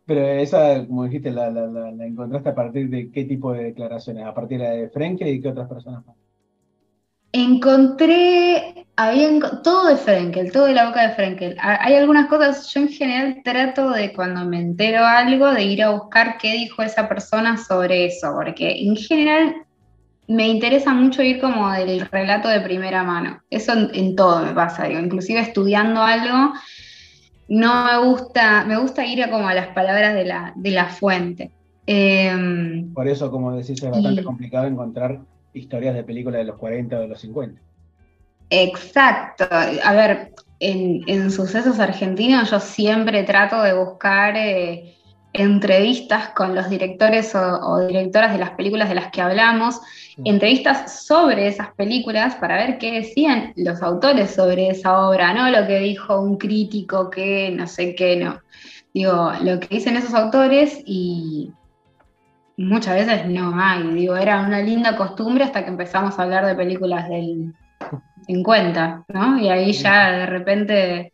[0.08, 3.64] Pero esa, como dijiste, la, la, la, la encontraste a partir de qué tipo de
[3.64, 6.02] declaraciones, a partir de Frenkel y qué otras personas.
[7.30, 9.28] Encontré, había
[9.62, 11.56] todo de Frenkel, todo de la boca de Frenkel.
[11.60, 15.82] Ha- Hay algunas cosas, yo en general trato de cuando me entero algo, de ir
[15.82, 19.54] a buscar qué dijo esa persona sobre eso, porque en general
[20.26, 23.42] me interesa mucho ir como del relato de primera mano.
[23.50, 26.54] Eso en, en todo me pasa, digo, inclusive estudiando algo,
[27.48, 30.86] no me gusta, me gusta ir a como a las palabras de la, de la
[30.88, 31.52] fuente.
[31.86, 35.20] Em, Por eso, como decís, es bastante Y- complicado encontrar
[35.52, 37.60] historias de películas de los 40 o de los 50.
[38.50, 39.46] Exacto.
[39.50, 44.94] A ver, en, en sucesos argentinos yo siempre trato de buscar eh,
[45.32, 49.80] entrevistas con los directores o, o directoras de las películas de las que hablamos,
[50.24, 55.66] entrevistas sobre esas películas para ver qué decían los autores sobre esa obra, no lo
[55.66, 58.40] que dijo un crítico que no sé qué, no.
[58.94, 61.52] Digo, lo que dicen esos autores y
[62.56, 63.86] muchas veces no hay.
[63.94, 67.54] Digo, era una linda costumbre hasta que empezamos a hablar de películas del
[68.26, 69.38] 50, ¿no?
[69.38, 71.12] Y ahí ya de repente,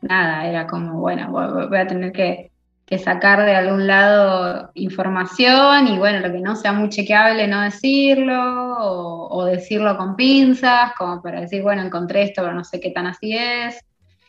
[0.00, 2.52] nada, era como, bueno, voy voy a tener que,
[2.86, 7.62] que sacar de algún lado información y bueno, lo que no sea muy chequeable, no
[7.62, 8.34] decirlo,
[8.78, 12.90] o, o decirlo con pinzas, como para decir, bueno, encontré esto, pero no sé qué
[12.90, 13.80] tan así es.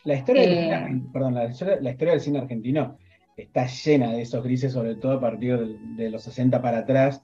[0.04, 1.02] La historia, del Eh.
[1.12, 2.96] perdón, la, historia- la historia del cine argentino
[3.36, 7.22] está llena de esos grises, sobre todo a partir de, los 60 para atrás,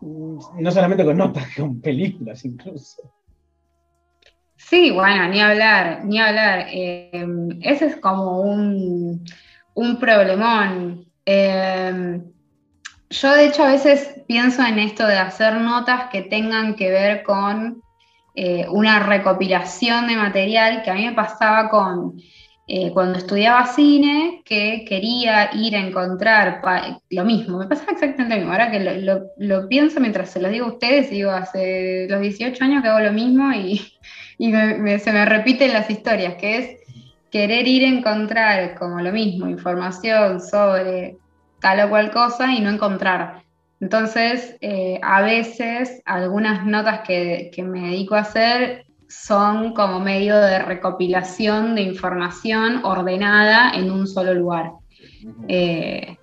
[0.00, 3.02] Mm, no solamente con notas, con películas incluso.
[4.56, 6.66] Sí, bueno, ni hablar, ni hablar.
[6.72, 7.26] Eh,
[7.62, 9.24] ese es como un,
[9.74, 11.06] un problemón.
[11.24, 12.20] Eh,
[13.10, 17.22] yo de hecho a veces pienso en esto de hacer notas que tengan que ver
[17.22, 17.82] con
[18.34, 22.18] eh, una recopilación de material que a mí me pasaba con
[22.68, 26.62] eh, cuando estudiaba cine, que quería ir a encontrar
[27.10, 28.52] lo mismo, me pasaba exactamente lo mismo.
[28.52, 28.80] Ahora que
[29.36, 33.00] lo, pienso mientras se lo digo a ustedes, digo, hace los 18 años que hago
[33.00, 33.78] lo mismo y,
[34.38, 36.81] se me repiten las historias, que es
[37.32, 41.16] querer ir a encontrar como lo mismo, información sobre
[41.60, 43.42] tal o cual cosa y no encontrar.
[43.80, 50.36] Entonces, eh, a veces algunas notas que, que me dedico a hacer son como medio
[50.36, 54.72] de recopilación de información ordenada en un solo lugar.
[55.48, 56.16] Eh,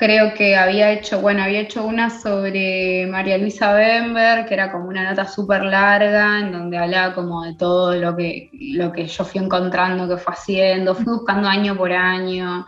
[0.00, 4.88] creo que había hecho, bueno, había hecho una sobre María Luisa Bember, que era como
[4.88, 9.24] una nota súper larga, en donde hablaba como de todo lo que, lo que yo
[9.26, 12.64] fui encontrando, que fue haciendo, fui buscando año por año.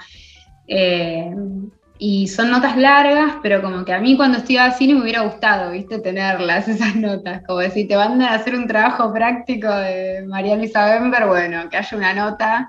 [0.68, 1.34] Eh,
[1.96, 5.70] y son notas largas, pero como que a mí cuando estudiaba cine me hubiera gustado,
[5.70, 7.40] viste, tenerlas, esas notas.
[7.46, 11.78] Como si te mandan a hacer un trabajo práctico de María Luisa Bember, bueno, que
[11.78, 12.68] haya una nota,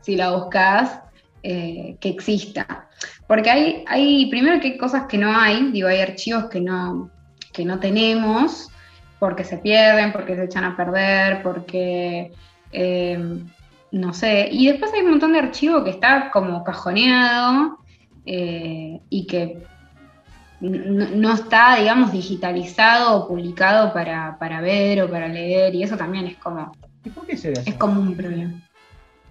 [0.00, 0.98] si la buscas,
[1.44, 2.89] eh, que exista.
[3.30, 7.12] Porque hay, hay, primero que hay cosas que no hay, digo, hay archivos que no,
[7.52, 8.72] que no tenemos,
[9.20, 12.32] porque se pierden, porque se echan a perder, porque
[12.72, 13.44] eh,
[13.92, 14.48] no sé.
[14.50, 17.78] Y después hay un montón de archivo que está como cajoneado
[18.26, 19.62] eh, y que
[20.60, 26.26] no está, digamos, digitalizado o publicado para, para ver o para leer, y eso también
[26.26, 26.72] es como,
[27.04, 28.60] ¿Y por qué será es como un problema.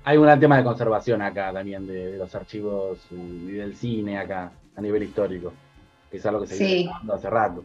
[0.10, 4.18] Hay un gran tema de conservación acá también, de, de los archivos y del cine
[4.18, 5.54] acá, a nivel histórico.
[6.10, 6.66] Que es algo que se Sí.
[6.66, 7.64] viene hace rato.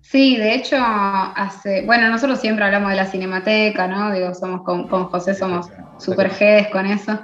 [0.00, 4.12] Sí, de hecho, hace, bueno, nosotros siempre hablamos de la cinemateca, ¿no?
[4.12, 7.18] Digo, somos con, con José somos super G's con eso.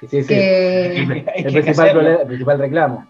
[0.00, 0.28] Sí, sí, sí.
[0.28, 0.96] Que-
[1.36, 3.06] El, principal, el principal reclamo.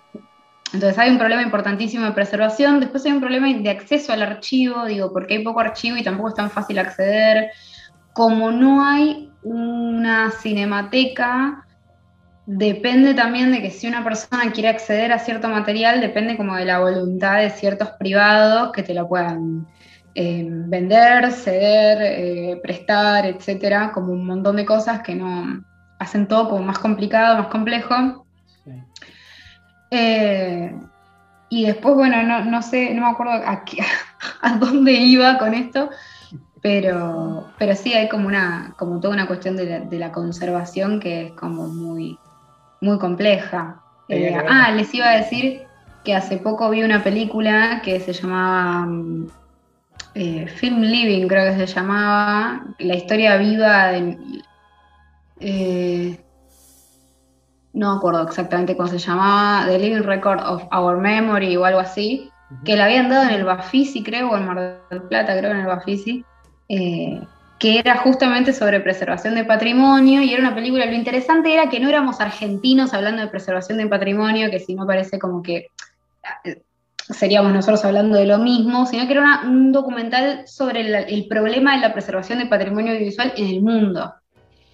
[0.72, 4.84] Entonces hay un problema importantísimo de preservación, después hay un problema de acceso al archivo,
[4.84, 7.50] digo, porque hay poco archivo y tampoco es tan fácil acceder.
[8.12, 11.64] Como no hay una cinemateca,
[12.46, 16.64] depende también de que si una persona quiere acceder a cierto material, depende como de
[16.64, 19.66] la voluntad de ciertos privados que te lo puedan
[20.14, 25.62] eh, vender, ceder, eh, prestar, etcétera, como un montón de cosas que no
[25.98, 28.26] hacen todo como más complicado, más complejo.
[28.64, 28.70] Sí.
[29.90, 30.72] Eh,
[31.48, 33.83] y después, bueno, no, no sé, no me acuerdo a, qué-
[34.42, 35.90] a dónde iba con esto,
[36.62, 41.01] pero, pero sí hay como una, como toda una cuestión de la, de la conservación
[41.01, 42.18] que es como muy,
[42.81, 43.81] muy compleja.
[44.09, 45.62] Eh, ah, les iba a decir
[46.05, 49.27] que hace poco vi una película que se llamaba mm,
[50.14, 54.18] eh, Film Living, creo que se llamaba, la historia viva de...
[55.40, 56.20] eh,
[57.73, 62.31] no acuerdo exactamente cómo se llamaba, The Living Record of Our Memory o algo así,
[62.64, 65.59] que la habían dado en el Bafisi, creo, o en Mar del Plata, creo, en
[65.59, 66.25] el Bafisi,
[66.70, 67.20] eh,
[67.59, 71.80] que era justamente sobre preservación de patrimonio, y era una película, lo interesante era que
[71.80, 75.66] no éramos argentinos hablando de preservación de patrimonio, que si no parece como que
[76.44, 76.62] eh,
[76.98, 80.80] seríamos nosotros hablando de lo mismo, sino que era una- un documental sobre
[81.14, 84.14] el problema de la preservación de patrimonio audiovisual en el mundo.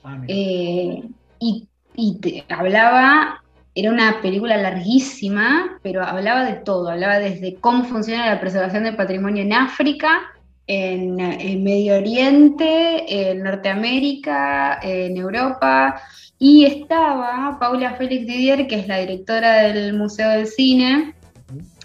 [0.05, 0.19] Ah.
[0.29, 1.03] Eh,
[1.41, 1.67] y
[1.99, 3.43] y te- hablaba,
[3.75, 8.97] era una película larguísima, pero hablaba de todo, hablaba desde cómo funciona la preservación del
[8.97, 10.21] patrimonio en África,
[10.67, 11.17] en,
[11.63, 16.01] Medio Oriente, en Norteamérica, en Europa,
[16.39, 21.15] y estaba Paula Félix Didier, que es la directora del Museo del Cine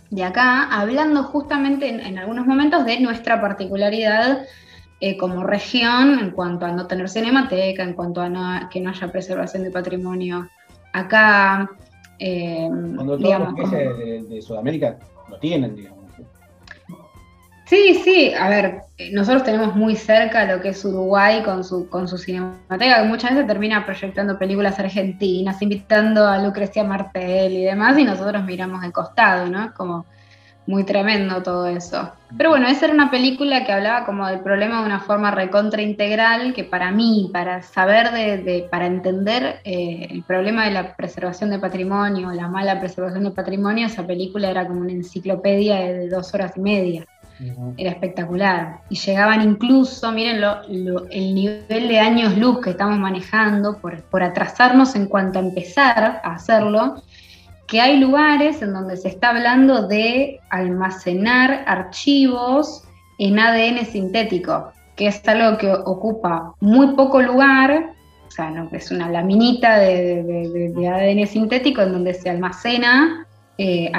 [0.09, 4.45] de acá, hablando justamente en, en algunos momentos de nuestra particularidad
[4.99, 8.89] eh, como región en cuanto a no tener cinemateca, en cuanto a no- que no
[8.89, 10.49] haya preservación de patrimonio
[10.91, 11.69] acá.
[12.19, 14.97] eh, Cuando todos digamos, los países de Sudamérica
[15.29, 16.00] lo tienen, digamos.
[17.71, 21.87] Sí, sí, a ver, eh, nosotros tenemos muy cerca lo que es Uruguay con su,
[21.89, 27.63] con su cinemateca, que muchas veces termina proyectando películas argentinas, invitando a Lucrecia Martel y
[27.63, 29.73] demás, y nosotros miramos de costado, ¿no?
[29.73, 30.05] Como
[30.65, 32.13] muy tremendo todo eso.
[32.37, 35.81] Pero bueno, esa era una película que hablaba como del problema de una forma recontra
[35.81, 40.95] integral, que para mí, para saber de, de- para entender eh, el problema de la
[40.95, 46.09] preservación de patrimonio, la mala preservación de patrimonio, esa película era como una enciclopedia de
[46.09, 47.05] dos horas y media
[47.77, 48.81] era espectacular.
[48.89, 50.41] Y llegaban incluso, miren
[51.09, 56.21] el nivel de años luz que estamos manejando por, por atrasarnos en cuanto a empezar
[56.23, 57.01] a hacerlo,
[57.67, 62.83] que hay lugares en donde se está hablando de almacenar archivos
[63.17, 67.93] en ADN sintético, que es algo que ocupa muy poco lugar,
[68.27, 73.25] o sea, no, es una laminita de, ADN sintético en donde se almacena
[73.57, 73.91] eh,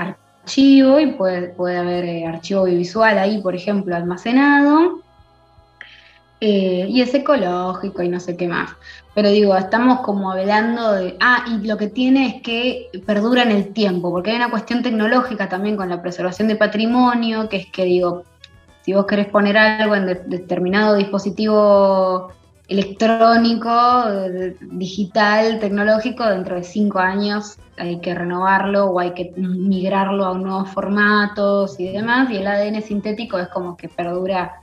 [0.43, 5.01] archivo y puede, puede haber eh, archivo audiovisual ahí, por ejemplo, almacenado.
[6.41, 8.71] Eh, y es ecológico y no sé qué más.
[9.15, 11.17] Pero digo, estamos como hablando de.
[11.21, 14.83] Ah, y lo que tiene es que perdura en el tiempo, porque hay una cuestión
[14.83, 18.25] tecnológica también con la preservación de patrimonio, que es que digo,
[18.81, 22.33] si vos querés poner algo en de- determinado dispositivo
[22.69, 24.05] electrónico,
[24.61, 30.71] digital, tecnológico, dentro de cinco años hay que renovarlo o hay que migrarlo a nuevos
[30.71, 34.61] formatos y demás, y el ADN sintético es como que perdura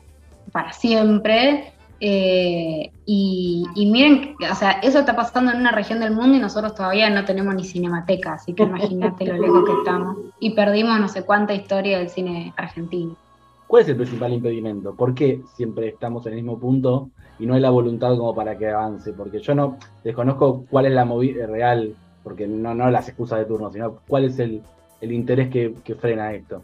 [0.52, 1.74] para siempre.
[2.00, 6.40] eh, y, y miren, o sea, eso está pasando en una región del mundo y
[6.40, 10.18] nosotros todavía no tenemos ni cinemateca, así que imagínate lo lejos que estamos.
[10.40, 13.18] Y perdimos no sé cuánta historia del cine argentino.
[13.70, 14.96] ¿Cuál es el principal impedimento?
[14.96, 18.58] ¿Por qué siempre estamos en el mismo punto y no hay la voluntad como para
[18.58, 19.14] que avance?
[19.14, 21.94] Porque yo no desconozco cuál es la movida real,
[22.24, 24.64] porque no, no las excusas de turno, sino cuál es el,
[25.02, 26.64] el interés que, que frena esto.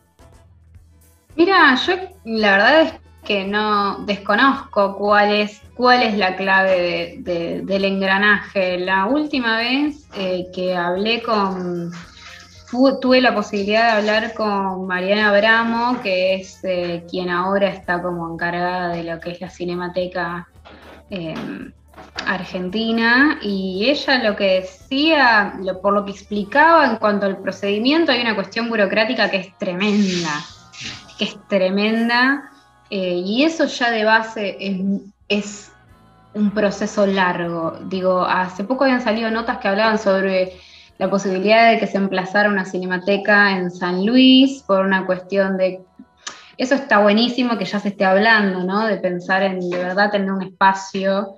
[1.35, 1.93] Mira, yo
[2.23, 2.93] la verdad es
[3.23, 8.79] que no desconozco cuál es, cuál es la clave de- de- del engranaje.
[8.79, 11.91] La última vez eh, que hablé con,
[13.01, 18.32] tuve la posibilidad de hablar con Mariana Abramo, que es eh, quien ahora está como
[18.34, 20.47] encargada de lo que es la cinemateca
[21.09, 21.36] eh,
[22.26, 28.11] argentina, y ella lo que decía, lo- por lo que explicaba en cuanto al procedimiento,
[28.11, 30.32] hay una cuestión burocrática que es tremenda
[31.17, 32.51] que es tremenda,
[32.89, 34.57] eh, y eso ya de base
[35.30, 35.71] es
[36.34, 37.78] un proceso largo.
[37.86, 40.53] Digo, hace poco habían salido notas que hablaban sobre
[40.97, 45.81] la posibilidad de que se emplazara una cinemateca en San Luis por una cuestión de...
[46.57, 48.85] Eso está buenísimo que ya se esté hablando, ¿no?
[48.85, 51.35] De pensar en de verdad tener un espacio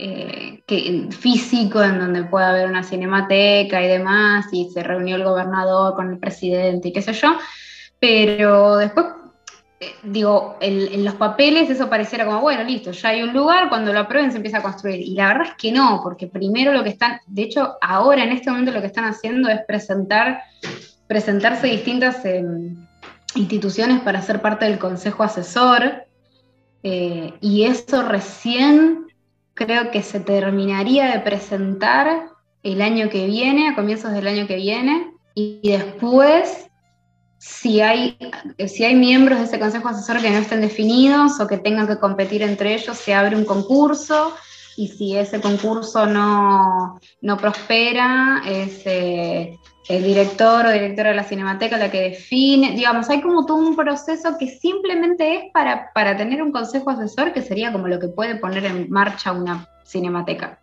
[0.00, 0.62] eh,
[1.10, 6.12] físico en donde pueda haber una cinemateca y demás, y se reunió el gobernador con
[6.12, 7.36] el presidente y qué sé yo,
[7.98, 9.06] pero después,
[9.80, 13.92] eh, digo, en los papeles eso pareciera como, bueno, listo, ya hay un lugar, cuando
[13.92, 15.00] lo aprueben se empieza a construir.
[15.00, 18.32] Y la verdad es que no, porque primero lo que están, de hecho, ahora en
[18.32, 20.42] este momento lo que están haciendo es presentar,
[21.06, 22.76] presentarse distintas em,
[23.36, 26.04] instituciones para ser parte del consejo asesor,
[26.82, 29.06] eh, y eso recién
[29.54, 32.30] creo que se terminaría de presentar
[32.64, 36.67] el año que viene, a comienzos del año que viene, y después
[37.38, 38.18] si hay,
[38.66, 41.98] si hay miembros de ese consejo asesor que no estén definidos o que tengan que
[41.98, 44.34] competir entre ellos, se abre un concurso
[44.76, 51.78] y si ese concurso no, no prospera, es el director o directora de la cinemateca
[51.78, 52.72] la que define.
[52.72, 57.32] Digamos, hay como todo un proceso que simplemente es para, para tener un consejo asesor
[57.32, 60.60] que sería como lo que puede poner en marcha una cinemateca.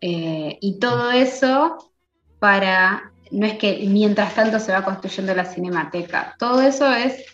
[0.00, 1.92] Eh, y todo eso
[2.38, 6.34] para no es que mientras tanto se va construyendo la cinemateca.
[6.38, 7.24] Todo eso es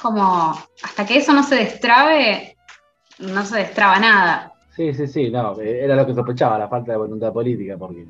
[0.00, 2.56] como, hasta que eso no se destrabe,
[3.18, 4.52] no se destraba nada.
[4.74, 8.06] Sí, sí, sí, no, eh, era lo que sospechaba, la falta de voluntad política, porque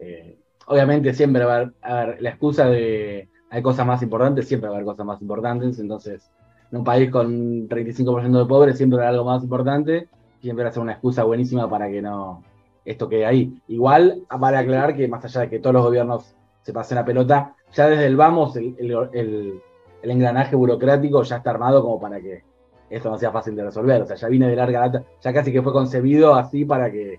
[0.00, 0.36] eh,
[0.66, 4.74] obviamente siempre va a haber, ver, la excusa de hay cosas más importantes, siempre va
[4.74, 6.28] a haber cosas más importantes, entonces
[6.72, 10.08] en un país con un 35% de pobres siempre va a haber algo más importante,
[10.40, 12.42] siempre va a ser una excusa buenísima para que no
[12.86, 13.52] esto quede ahí.
[13.68, 17.54] Igual vale aclarar que más allá de que todos los gobiernos se pasen la pelota,
[17.74, 19.60] ya desde el vamos el, el- el-
[20.02, 22.42] el engranaje burocrático ya está armado como para que
[22.88, 24.02] esto no sea fácil de resolver.
[24.02, 27.18] O sea, ya viene de larga data, ya casi que fue concebido así para que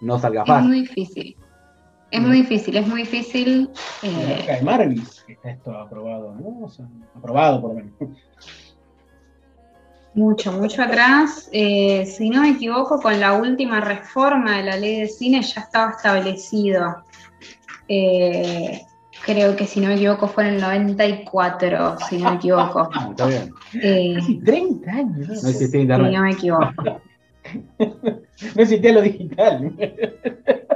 [0.00, 0.68] no salga Es fácil.
[0.68, 1.36] muy difícil.
[2.10, 3.70] Es muy difícil, es muy difícil.
[4.02, 6.64] En la eh, época de Marvis que está esto aprobado, ¿no?
[6.64, 7.92] O sea, aprobado por lo menos.
[10.18, 11.48] Mucho, mucho atrás.
[11.52, 15.60] Eh, si no me equivoco, con la última reforma de la ley de cine ya
[15.62, 17.04] estaba establecido.
[17.88, 18.82] Eh,
[19.24, 22.90] creo que si no me equivoco fue en el 94, si no me equivoco.
[22.92, 23.52] Ah, Está bien.
[23.82, 25.28] Eh, Casi 30 años.
[25.28, 26.12] No existe si internet.
[26.12, 26.72] no me equivoco.
[28.54, 29.72] No existía lo digital.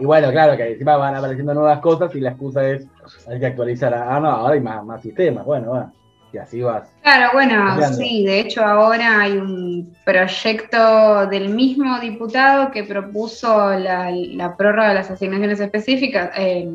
[0.00, 2.86] Y bueno, claro, que encima van apareciendo nuevas cosas y la excusa es
[3.28, 3.92] hay que actualizar.
[3.94, 5.44] Ah, no, ahora hay más, más sistemas.
[5.44, 5.92] Bueno, va.
[6.32, 6.88] Y así vas.
[7.02, 14.10] Claro, bueno, sí, de hecho ahora hay un proyecto del mismo diputado que propuso la,
[14.10, 16.70] la prórroga de las asignaciones específicas eh,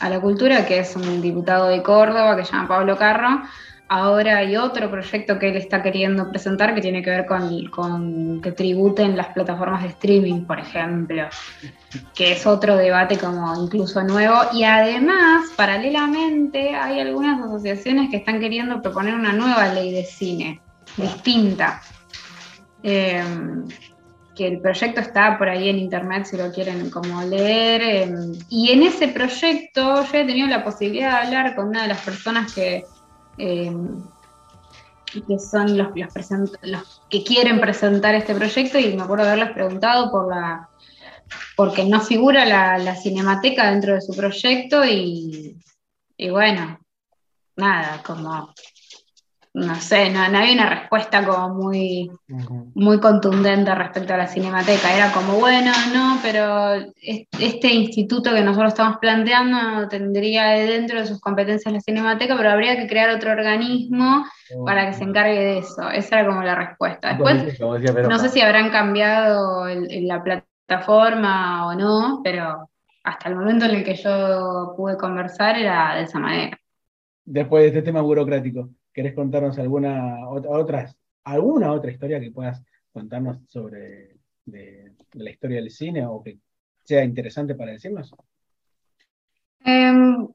[0.00, 3.42] a la cultura, que es un diputado de Córdoba que se llama Pablo Carro.
[3.90, 8.52] Ahora hay otro proyecto que él está queriendo presentar que tiene que ver con, que
[8.52, 11.26] tributen las plataformas de streaming, por ejemplo,
[12.14, 14.36] que es otro debate como incluso nuevo.
[14.52, 20.60] Y además, paralelamente, hay algunas asociaciones que están queriendo proponer una nueva ley de cine,
[20.98, 21.80] distinta.
[22.82, 23.24] Eh,
[24.36, 27.82] que el proyecto está por ahí en internet si lo quieren como leer.
[27.82, 28.14] eh,
[28.48, 32.00] y en ese proyecto yo he tenido la posibilidad de hablar con una de las
[32.02, 32.84] personas que,
[33.38, 33.72] eh,
[35.26, 35.88] que son los,
[36.62, 40.68] los, que quieren presentar este proyecto y me acuerdo haberles preguntado por la
[41.56, 45.56] porque no figura la, la cinemateca dentro de su proyecto y,
[46.16, 46.78] y bueno,
[47.56, 48.54] nada, como
[49.58, 52.10] no sé, no, no había una respuesta como muy,
[52.74, 54.94] muy contundente respecto a la cinemateca.
[54.96, 61.06] Era como, bueno, no, pero es- este instituto que nosotros estamos planteando tendría dentro de
[61.06, 64.24] sus competencias la cinemateca, pero habría que crear otro organismo
[64.64, 65.90] para que se encargue de eso.
[65.90, 67.08] Esa era como la respuesta.
[67.08, 67.58] Después,
[68.08, 72.70] no sé si habrán cambiado el- el- la plataforma o no, pero
[73.04, 76.58] hasta el momento en el que yo pude conversar era de esa manera.
[77.24, 82.62] Después de este tema burocrático, ¿querés contarnos alguna ot- otras, alguna otra historia que puedas
[82.92, 86.38] contarnos sobre de, de la historia del cine o que
[86.84, 88.12] sea interesante para decirnos?
[89.64, 90.28] Em,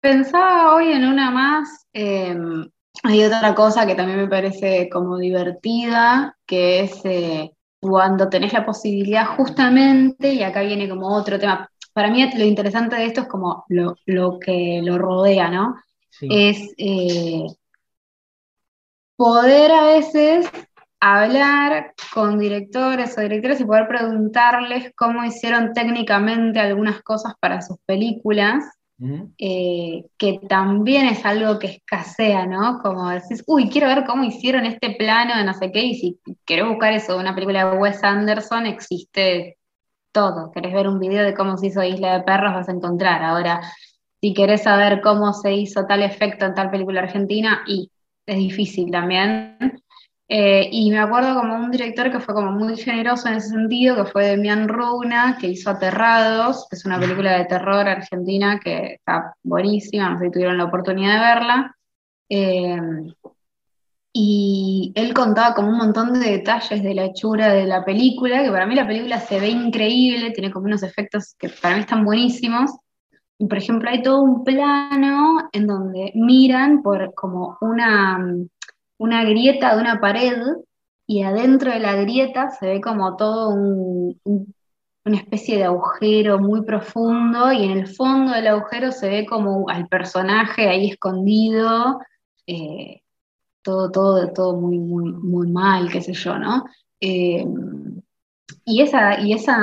[0.00, 1.86] pensaba hoy en una más.
[1.92, 2.68] em,
[3.02, 8.64] hay otra cosa que también me parece como divertida, que es eh, cuando tenés la
[8.64, 11.68] posibilidad justamente, y acá viene como otro tema.
[11.92, 15.76] Para mí lo interesante de esto es como lo, lo que lo rodea, ¿no?
[16.10, 16.28] Sí.
[16.28, 17.46] Es eh,
[19.16, 20.48] poder a veces
[21.00, 27.76] hablar con directores o directores y poder preguntarles cómo hicieron técnicamente algunas cosas para sus
[27.86, 28.64] películas
[29.38, 32.78] eh, que también es algo que escasea, ¿no?
[32.82, 36.18] Como decís, uy, quiero ver cómo hicieron este plano de no sé qué, y si
[36.46, 39.58] querés buscar eso de una película de Wes Anderson, existe
[40.12, 40.50] todo.
[40.50, 43.22] Querés ver un video de cómo se hizo Isla de Perros, vas a encontrar.
[43.22, 43.60] Ahora,
[44.22, 47.90] si querés saber cómo se hizo tal efecto en tal película argentina, y
[48.26, 49.56] es difícil también.
[50.28, 53.94] Eh, y me acuerdo como un director que fue como muy generoso en ese sentido,
[53.96, 58.94] que fue Demian Runa, que hizo Aterrados, que es una película de terror argentina que
[58.94, 61.76] está buenísima, no sé si tuvieron la oportunidad de verla.
[62.28, 62.80] Eh,
[64.18, 68.50] y él contaba como un montón de detalles de la hechura de la película, que
[68.50, 72.02] para mí la película se ve increíble, tiene como unos efectos que para mí están
[72.02, 72.70] buenísimos.
[73.38, 78.18] Por ejemplo, hay todo un plano en donde miran por como una,
[78.98, 80.38] una grieta de una pared
[81.06, 84.54] y adentro de la grieta se ve como todo un- un-
[85.04, 89.68] una especie de agujero muy profundo y en el fondo del agujero se ve como
[89.68, 92.00] al personaje ahí escondido,
[92.46, 93.02] eh,
[93.62, 96.64] todo, todo, todo muy, muy, muy mal, qué sé yo, ¿no?
[97.00, 97.44] Eh,
[98.64, 99.54] y esa, y esa,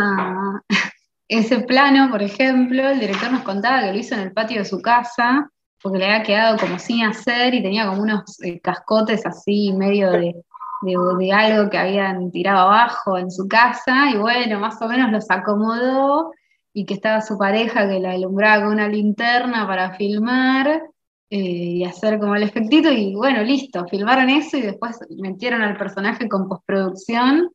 [1.28, 4.66] ese plano, por ejemplo, el director nos contaba que lo hizo en el patio de
[4.66, 5.50] su casa,
[5.82, 10.12] porque le había quedado como sin hacer y tenía como unos eh, cascotes así medio
[10.12, 10.36] de,
[10.82, 15.30] de, algo que habían tirado abajo en su casa, y bueno, más o menos los
[15.30, 16.32] acomodó,
[16.74, 20.84] y que estaba su pareja que la alumbraba con una linterna para filmar,
[21.30, 25.78] eh, y hacer como el efectito, y bueno, listo, filmaron eso y después metieron al
[25.78, 27.50] personaje con postproducción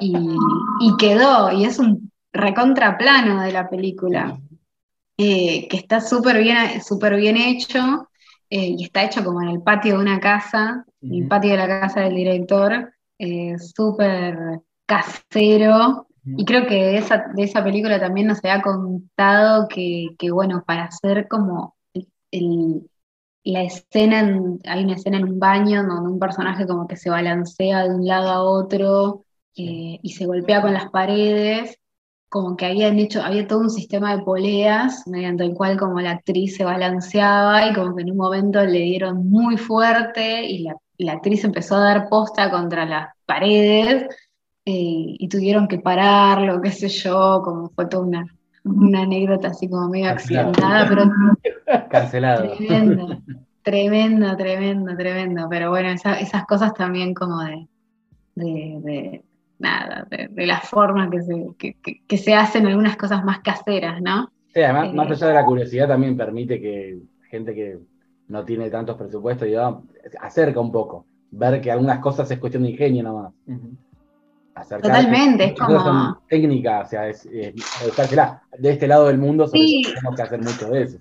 [0.00, 0.14] y,
[0.80, 4.38] y quedó, y es un recontraplano de la película,
[5.18, 8.08] eh, que está súper bien, súper bien hecho,
[8.50, 11.68] eh, y está hecho como en el patio de una casa, el patio de la
[11.80, 14.38] casa del director, eh, súper
[14.86, 16.06] casero,
[16.36, 20.64] y creo que de esa, de esa película también nos había contado que, que, bueno,
[20.66, 22.90] para hacer como el- el-
[23.44, 27.10] la escena, en- hay una escena en un baño donde un personaje como que se
[27.10, 29.24] balancea de un lado a otro
[29.56, 31.78] eh, y se golpea con las paredes,
[32.28, 36.12] como que habían hecho, había todo un sistema de poleas mediante el cual como la
[36.12, 40.76] actriz se balanceaba y como que en un momento le dieron muy fuerte y la,
[40.98, 44.04] la actriz empezó a dar posta contra las paredes
[44.64, 48.26] eh, y tuvieron que pararlo, qué sé yo, como fue toda una,
[48.64, 51.04] una anécdota así como medio accidentada, pero
[51.90, 52.56] Cancelado.
[52.56, 53.22] Tremendo,
[53.62, 55.46] tremendo, tremendo, tremendo.
[55.48, 57.68] Pero bueno, esa- esas cosas también como de,
[58.36, 59.24] de, de-
[59.58, 63.40] nada, de, de la forma que se, que, que- que se hacen algunas cosas más
[63.40, 64.30] caseras, ¿no?
[64.54, 66.98] Sí, además, Eh, más allá de la curiosidad, también permite que
[67.30, 67.78] gente que
[68.28, 69.48] no tiene tantos presupuestos,
[70.20, 71.06] acerca un poco.
[71.30, 73.32] Ver que algunas cosas es cuestión de ingenio nomás.
[74.54, 74.88] Acercarse.
[75.04, 77.54] Totalmente, es como- son técnicas, o sea, es, es
[77.84, 78.42] buscársela.
[78.58, 79.82] De este lado del mundo, sobre Sí.
[79.94, 80.98] tenemos que hacer mucho de eso.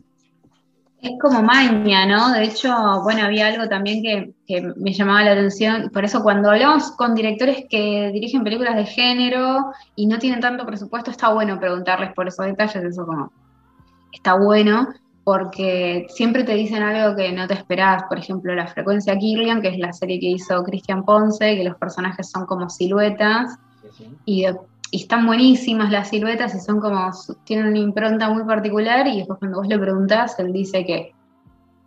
[1.05, 2.31] Es como maña, ¿no?
[2.31, 5.91] De hecho, bueno, había algo también que, que me llamaba la atención.
[5.93, 10.65] Por eso cuando hablamos con directores que dirigen películas de género y no tienen tanto
[10.65, 13.31] presupuesto, está bueno preguntarles por esos detalles, eso como
[14.11, 14.87] está bueno,
[15.23, 18.05] porque siempre te dicen algo que no te esperás.
[18.09, 21.75] Por ejemplo, La Frecuencia Kirlian, que es la serie que hizo Cristian Ponce, que los
[21.75, 23.59] personajes son como siluetas
[24.25, 24.45] y,
[24.91, 27.09] y están buenísimas las siluetas y son como,
[27.43, 31.13] tienen una impronta muy particular y después cuando vos le preguntás, él dice que,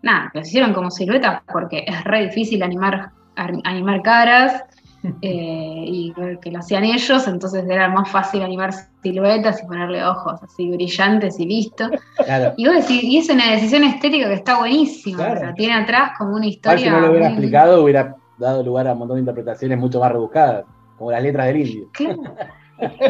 [0.02, 4.62] nada, los hicieron como siluetas porque es re difícil animar ar- animar caras
[5.22, 8.72] eh, y que lo hacían ellos, entonces era más fácil animar
[9.02, 11.88] siluetas y ponerle ojos así brillantes y listo.
[12.24, 12.54] Claro.
[12.56, 15.34] Y vos decís, y es una decisión estética que está buenísima, Claro.
[15.34, 16.78] o sea, tiene atrás como una historia.
[16.86, 20.00] si no lo hubiera muy- explicado, hubiera dado lugar a un montón de interpretaciones mucho
[20.00, 20.64] más rebuscadas,
[20.96, 21.88] como las letras del indio.
[21.92, 22.22] Claro,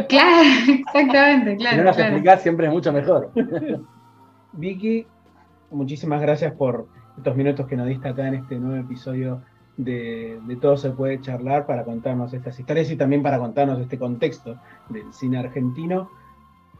[0.08, 1.76] claro, exactamente, si claro.
[1.78, 2.12] no las claro.
[2.12, 3.30] explicás, siempre es mucho mejor.
[4.52, 5.06] Vicky,
[5.70, 9.42] muchísimas gracias por estos minutos que nos diste acá en este nuevo episodio
[9.76, 13.98] de, de Todo se puede charlar para contarnos estas historias y también para contarnos este
[13.98, 14.56] contexto
[14.88, 16.10] del cine argentino.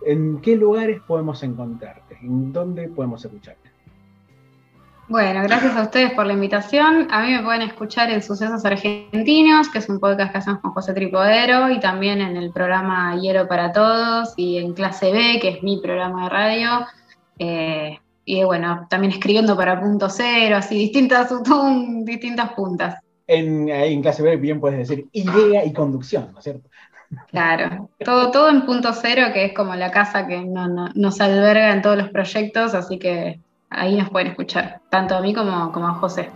[0.04, 2.18] ¿En qué lugares podemos encontrarte?
[2.22, 3.70] ¿En dónde podemos escucharte?
[5.08, 7.08] Bueno, gracias a ustedes por la invitación.
[7.10, 10.72] A mí me pueden escuchar en Sucesos Argentinos, que es un podcast que hacemos con
[10.72, 15.48] José Tripodero, y también en el programa Hiero para Todos y en Clase B, que
[15.48, 16.86] es mi programa de radio.
[17.38, 21.32] Eh, y bueno, también escribiendo para Punto Cero, así distintas,
[22.04, 22.96] distintas puntas.
[23.26, 26.68] En, clase B bien puedes decir idea y conducción, ¿no es cierto?
[27.30, 31.18] Claro, todo, todo en Punto Cero, que es como la casa que no- no- nos
[31.22, 33.40] alberga en todos los proyectos, así que
[33.70, 35.52] ahí nos pueden escuchar, tanto a mí como,
[35.86, 36.30] a José.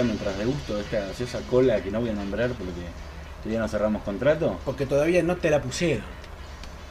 [0.00, 2.72] Julián, mientras le gusto esta gaseosa cola que no voy a nombrar porque
[3.42, 4.58] todavía no cerramos contrato.
[4.64, 6.04] Porque todavía no te la pusieron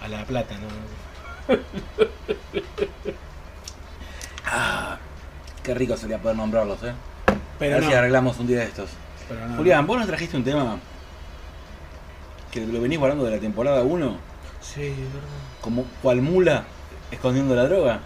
[0.01, 0.67] a la plata, ¿no?
[4.51, 4.97] Ah,
[5.61, 6.93] qué rico sería poder nombrarlos, ¿eh?
[7.59, 7.89] Pero a ver no.
[7.91, 8.89] si arreglamos un día de estos.
[9.27, 9.57] Pero no.
[9.57, 10.79] Julián, vos nos trajiste un tema
[12.51, 14.17] que lo venís guardando de la temporada 1,
[14.61, 15.27] Sí, es verdad.
[15.61, 16.63] como cual mula
[17.11, 17.99] escondiendo la droga.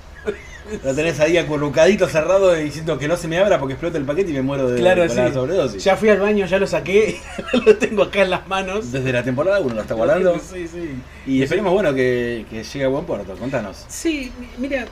[0.83, 4.31] Lo tenés ahí acurrucadito, cerrado, diciendo que no se me abra porque explota el paquete
[4.31, 5.33] y me muero de, Claro, la sí.
[5.33, 5.83] sobredosis.
[5.83, 7.19] Ya fui al baño, ya lo saqué,
[7.65, 8.91] lo tengo acá en las manos.
[8.91, 10.39] Desde la temporada 1 lo está guardando.
[10.53, 10.95] Sí, sí.
[11.27, 13.35] Y esperemos, bueno, que, que llegue a buen puerto.
[13.35, 13.85] Contanos.
[13.89, 14.85] Sí, mi- mira,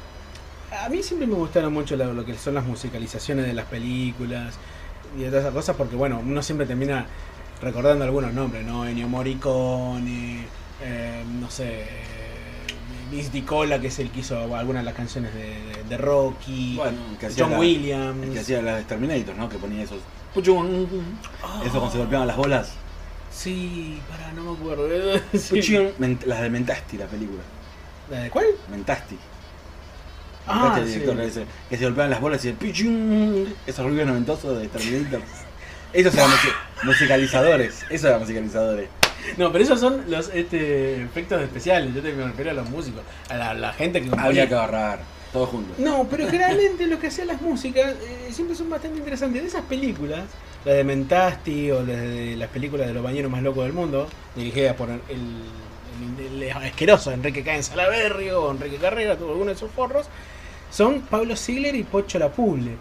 [0.84, 4.56] a mí siempre me gustaron mucho lo, que son las musicalizaciones de las películas
[5.18, 7.06] y de todas esas cosas, porque bueno, uno siempre termina
[7.62, 8.86] recordando algunos nombres, ¿no?
[8.88, 10.46] Ennio Morricone,
[10.84, 11.86] eh, no sé, eh,
[13.12, 15.98] Vince Di Cola, que es el que hizo algunas de las canciones de, de- de
[15.98, 16.98] Rocky, Bueno,
[17.38, 18.24] John la- Williams.
[18.28, 19.50] El que hacía las de Terminator, ¿no?
[19.50, 20.00] Que ponía esos.
[20.34, 20.88] Puchun.
[21.64, 22.72] Eso cuando se golpeaban las bolas.
[23.32, 24.88] Sí, para, no me acuerdo.
[25.38, 25.56] Sí.
[25.56, 25.92] Puchun.
[26.00, 27.42] Ment- Las de Mentasti, la película.
[28.10, 28.46] ¿La de cuál?
[28.70, 29.18] Mentasti.
[30.48, 31.50] Ah, Mentasti, el director sí.
[31.70, 33.54] que se golpeaban las bolas y el Puchun.
[33.68, 35.22] Esos ruidos noventosos de Terminator.
[35.94, 36.54] Esos eran musi-
[36.84, 37.84] musicalizadores.
[37.90, 38.88] Esos eran musicalizadores.
[39.38, 41.94] No, pero esos son los este, efectos especiales.
[41.94, 44.28] Yo te me refiero a los músicos, a la, la gente que componía.
[44.28, 45.00] Habría que agarrar.
[45.32, 45.80] Todos juntos.
[45.80, 49.42] No, pero generalmente lo que hacían las músicas eh, siempre son bastante interesantes.
[49.42, 50.20] De esas películas,
[50.66, 54.08] la de Mentasti o las de las películas de los bañeros más locos del mundo,
[54.36, 59.54] dirigidas por el, el- el asqueroso Enrique Caen Salaberrio o Enrique Carrera, todo alguno de
[59.54, 60.08] esos forros,
[60.72, 62.72] son Pablo Ziegler y Pocho Lapuble.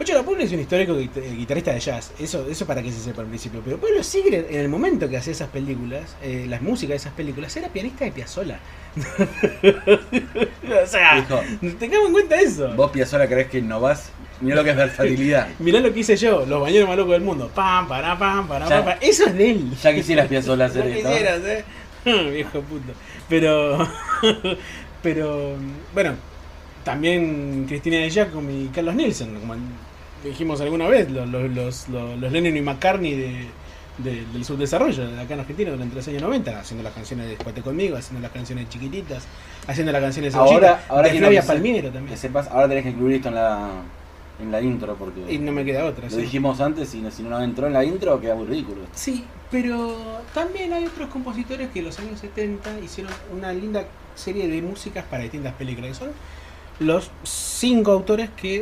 [0.00, 3.20] Pocho Capone es un histórico eh, guitarrista de jazz, eso, eso para que se sepa
[3.20, 3.60] al principio.
[3.62, 7.12] Pero Pablo Sigre, en el momento que hacía esas películas, eh, las músicas de esas
[7.12, 8.58] películas, era pianista de Piazzolla.
[10.82, 11.22] o sea,
[11.78, 12.72] tengamos en cuenta eso.
[12.74, 14.10] vos Piazzolla crees que innovás.
[14.40, 15.48] Mirá lo que es versatilidad.
[15.58, 17.50] Mirá lo que hice yo, los bañeros más locos del mundo.
[17.54, 18.96] Pam, para, pam, para, Ya- pam.
[19.02, 19.70] Eso es de él.
[19.82, 21.08] Ya quisieras Piazzolla hacer No esto.
[21.10, 21.64] quisieras, eh.
[22.32, 22.92] Viejo puto.
[23.28, 23.86] Pero.
[25.02, 25.56] pero.
[25.92, 26.14] Bueno,
[26.84, 29.54] también Cristina de Giacomo y Carlos Nielsen, como
[30.24, 33.46] dijimos alguna vez, los, los, los, los, los Lennon y McCartney de,
[33.98, 37.32] de- del subdesarrollo de acá en Argentina durante los años 90, haciendo las canciones de
[37.34, 39.24] Escuate conmigo, haciendo las canciones chiquititas,
[39.66, 41.42] haciendo las canciones de Ahora, ahora de Flavia
[42.08, 43.68] que sepas, ahora tenés que incluir esto en la,
[44.42, 46.04] en la intro porque Y no me queda otra.
[46.04, 46.22] lo sí.
[46.22, 48.78] dijimos antes y no- si no entró en la intro queda muy ridículo.
[48.94, 49.96] Sí, pero
[50.34, 55.04] también hay otros compositores que en los años 70 hicieron una linda serie de músicas
[55.04, 55.90] para distintas películas.
[55.90, 56.08] que son
[56.80, 58.56] los cinco autores que,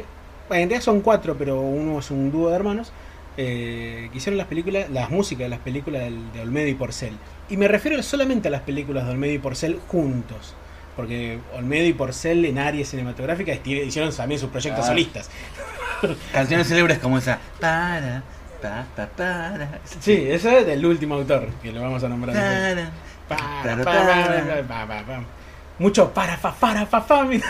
[0.50, 2.92] en realidad son cuatro, pero uno es un dúo de hermanos,
[3.36, 6.02] eh, que hicieron las películas, las músicas de las películas
[6.34, 7.12] de Olmedo y Porcel.
[7.48, 10.54] Y me refiero solamente a las películas de Olmedo y Porcel juntos.
[10.96, 14.88] Porque Olmedo y Porcel en áreas cinematográficas hicieron también sus proyectos Ah.
[14.88, 15.30] solistas.
[16.32, 17.38] Canciones célebres como esa.
[17.60, 18.24] Para,
[18.60, 19.78] pa, pa, para.
[20.00, 22.34] Sí, ese es del último autor, que lo vamos a nombrar.
[22.34, 22.90] Para.
[23.28, 25.20] Para, Para, para, para.
[25.78, 27.46] Mucho para, fa, para, fa, fa, mira.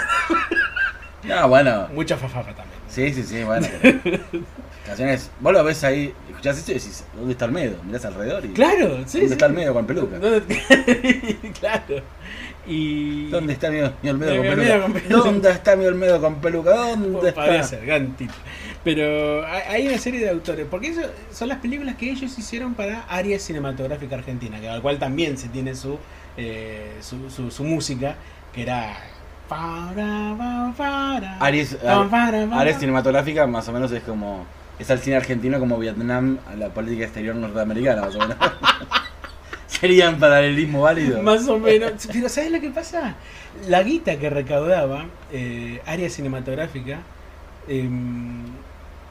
[1.25, 1.89] No, bueno.
[1.95, 2.67] Mucho fa, fa, también.
[2.89, 3.67] Sí, sí, sí, bueno.
[4.87, 5.31] Canciones.
[5.41, 7.77] Vos lo ves ahí, escuchás esto y decís, ¿dónde está el medio?
[7.85, 8.49] Mirás alrededor y.
[8.49, 9.19] Claro, sí.
[9.19, 9.33] ¿Dónde sí.
[9.33, 10.19] está el medio con peluca?
[10.19, 10.43] ¿Dónde-
[11.61, 12.03] claro.
[12.67, 13.29] Y.
[13.29, 14.81] ¿Dónde está mi, mi Olmedo con peluca?
[14.83, 15.15] con peluca.
[15.17, 16.71] ¿Dónde está mi Olmedo con peluca?
[16.75, 17.63] ¿Dónde Podría está?
[17.65, 18.39] ser, gran título.
[18.85, 21.03] Pero hay hay una serie de autores, porque eso
[21.33, 25.49] son las películas que ellos hicieron para área cinematográfica argentina, que al cual también se
[25.49, 25.99] tiene su,
[26.39, 28.15] eh, su, su, su música,
[28.55, 28.97] que era...
[31.41, 31.77] Aries.
[31.85, 34.47] Área cinematográfica más o menos es como.
[34.79, 38.37] Es al cine argentino como Vietnam a la política exterior norteamericana, más o menos.
[39.67, 41.23] Sería un paralelismo válido.
[41.23, 42.09] Más o menos.
[42.13, 43.17] Pero ¿sabes lo que pasa?
[43.67, 47.01] La guita que recaudaba eh, área cinematográfica
[47.67, 48.45] em,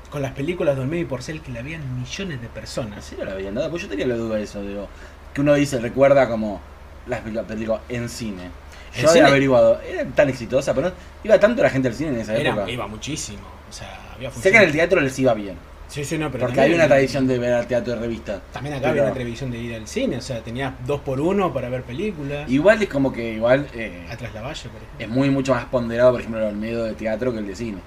[0.10, 3.00] con las películas de Olmedo y Porcel que la veían millones de personas.
[3.00, 4.88] Así no la había nada, pues yo tenía la duda de eso, digo.
[5.34, 6.62] Que uno dice, recuerda como
[7.08, 8.44] las películas en cine.
[8.44, 9.28] ¿En Yo había cine?
[9.28, 10.94] averiguado, era tan exitosa, pero no,
[11.24, 12.70] iba tanto la gente al cine en esa Era, época.
[12.72, 13.40] iba muchísimo.
[13.70, 15.56] O sea, había Sé que en el teatro les iba bien.
[15.88, 18.42] Sí, sí, no, pero Porque hay una tradición de ver al teatro de revista.
[18.52, 21.22] También acá Pero había una televisión de ir al cine, o sea, tenías dos por
[21.22, 22.50] uno para ver películas.
[22.50, 24.98] Igual es como que igual eh, Atrás la valle, por ejemplo.
[25.00, 27.78] es muy mucho más ponderado, por ejemplo, el Olmedo de teatro que el de cine.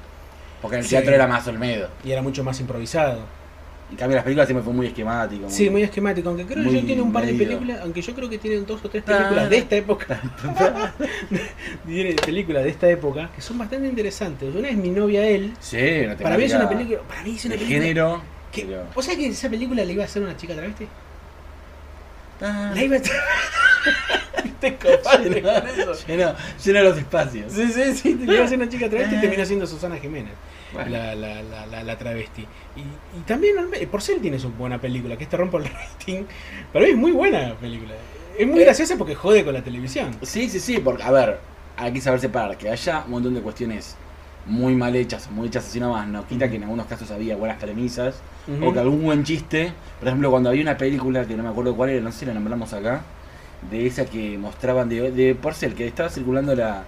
[0.62, 0.94] Porque en el Sí.
[0.94, 1.88] teatro era más Olmedo.
[2.04, 3.20] Y era mucho más improvisado.
[3.90, 5.50] En cambio las películas siempre fue muy esquemático.
[5.50, 8.28] Sí, muy esquemático, aunque creo que ya tiene un par de películas, aunque yo creo
[8.30, 10.20] que tienen dos o tres películas de esta época.
[11.86, 14.54] tiene películas de esta época que son bastante interesantes.
[14.54, 15.52] Una es Mi novia él.
[15.60, 18.22] Sí, una Para mí es una película, para mí es una de película género.
[18.52, 20.86] que- pero- ¿Vos sabés que esa película le iba a hacer una chica travesti?
[22.42, 23.00] Ah, La iba a
[24.60, 25.92] Te copaste con eso.
[26.06, 26.34] lleno,
[26.64, 27.52] lleno los espacios.
[27.52, 30.32] Sí, sí, sí, a hacer una chica travesti y terminó siendo Susana Jiménez.
[30.72, 30.90] Bueno.
[30.90, 32.42] La, la, la, la, la travesti.
[32.76, 33.56] Y, y también
[33.90, 36.24] Porcel tiene su buena película, que este rompo el rating.
[36.72, 37.94] Para mí es muy buena película.
[38.38, 38.64] Es muy Eh.
[38.64, 40.10] graciosa porque jode con la televisión.
[40.22, 41.38] Sí, sí, sí, porque, a ver,
[41.76, 43.96] hay que saber separar que haya un montón de cuestiones
[44.46, 47.58] muy mal hechas, muy hechas así nomás, no quita que en algunos casos había buenas
[47.58, 48.20] premisas,
[48.62, 51.76] o que algún buen chiste, por ejemplo, cuando había una película que no me acuerdo
[51.76, 53.02] cuál era, no sé si la nombramos acá,
[53.70, 56.84] de esa que mostraban de, de Porcel, que estaba circulando la,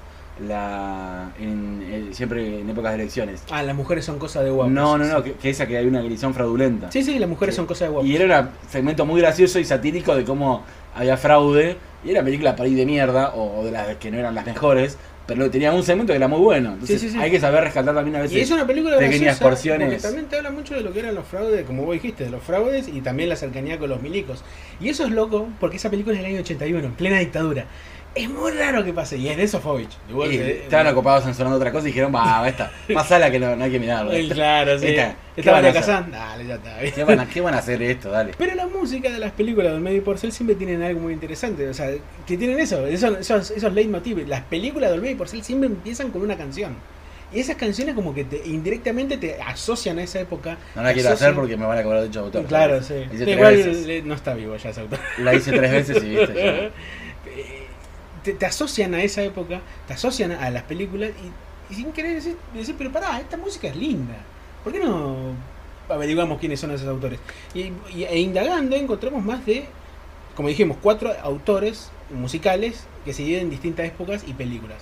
[0.47, 3.43] la en, eh, siempre en épocas de elecciones.
[3.51, 4.73] Ah, las mujeres son cosas de guapos.
[4.73, 6.91] No, no, no, que, que esa que hay una elección fraudulenta.
[6.91, 7.57] Sí, sí, las mujeres Sí.
[7.59, 8.09] son cosas de guapos.
[8.09, 10.63] Y era un segmento muy gracioso y satírico de cómo
[10.95, 11.77] había fraude.
[12.05, 14.45] Y era película para ir de mierda, o, o de las que no eran las
[14.45, 14.99] mejores.
[15.27, 16.73] Pero tenía un segmento que era muy bueno.
[16.73, 17.21] Entonces Sí, sí, sí.
[17.21, 18.37] hay que saber rescatar también a veces.
[18.37, 19.89] Y es una película pequeñas graciosa, porciones.
[19.89, 22.31] Porque también te habla mucho de lo que eran los fraudes, como vos dijiste, de
[22.31, 24.43] los fraudes y también la cercanía con los milicos.
[24.81, 27.67] Y eso es loco porque esa película es del año 81, en plena dictadura.
[28.15, 29.17] Es muy raro que pase.
[29.17, 29.89] Y es de Sofovich.
[30.11, 33.57] Igual Y que- estaban ocupados censurando otra cosa y dijeron, va, esta, pasala que no,
[33.57, 34.13] no hay que mirarla.
[34.35, 34.89] Claro, sí.
[34.89, 35.73] Esta, ¿qué Esta van a?
[35.73, 36.79] Kazan, dale, ya está.
[36.95, 38.11] ¿Qué van, a, ¿Qué van a hacer esto?
[38.11, 38.33] Dale.
[38.37, 41.67] Pero la música de las películas del Medio Porcel siempre tienen algo muy interesante.
[41.69, 41.91] O sea,
[42.27, 44.29] que tienen eso, esos, esos, esos leitmotiv.
[44.29, 46.77] Las películas del Medio Porcel siempre empiezan con una canción.
[47.35, 50.59] Y esas canciones como que te, indirectamente te asocian a esa época.
[50.75, 52.45] No la quiero asocian- hacer porque me van a cobrar derecho de autor.
[52.45, 52.93] Claro, sí.
[53.11, 54.05] Igual veces.
[54.05, 54.99] no está vivo ya ese autor.
[55.21, 56.71] La hice tres veces y viste.
[58.25, 61.11] te, asocian a esa época, te asocian a las películas
[61.71, 64.17] y, y sin querer decir, decir, pero pará, esta música es linda.
[64.63, 65.35] ¿Por qué no
[65.89, 67.19] averiguamos quiénes son esos autores?
[67.55, 69.67] Y, y- e indagando encontramos más de,
[70.35, 74.79] como dijimos, cuatro autores musicales que se dividen en distintas épocas y películas.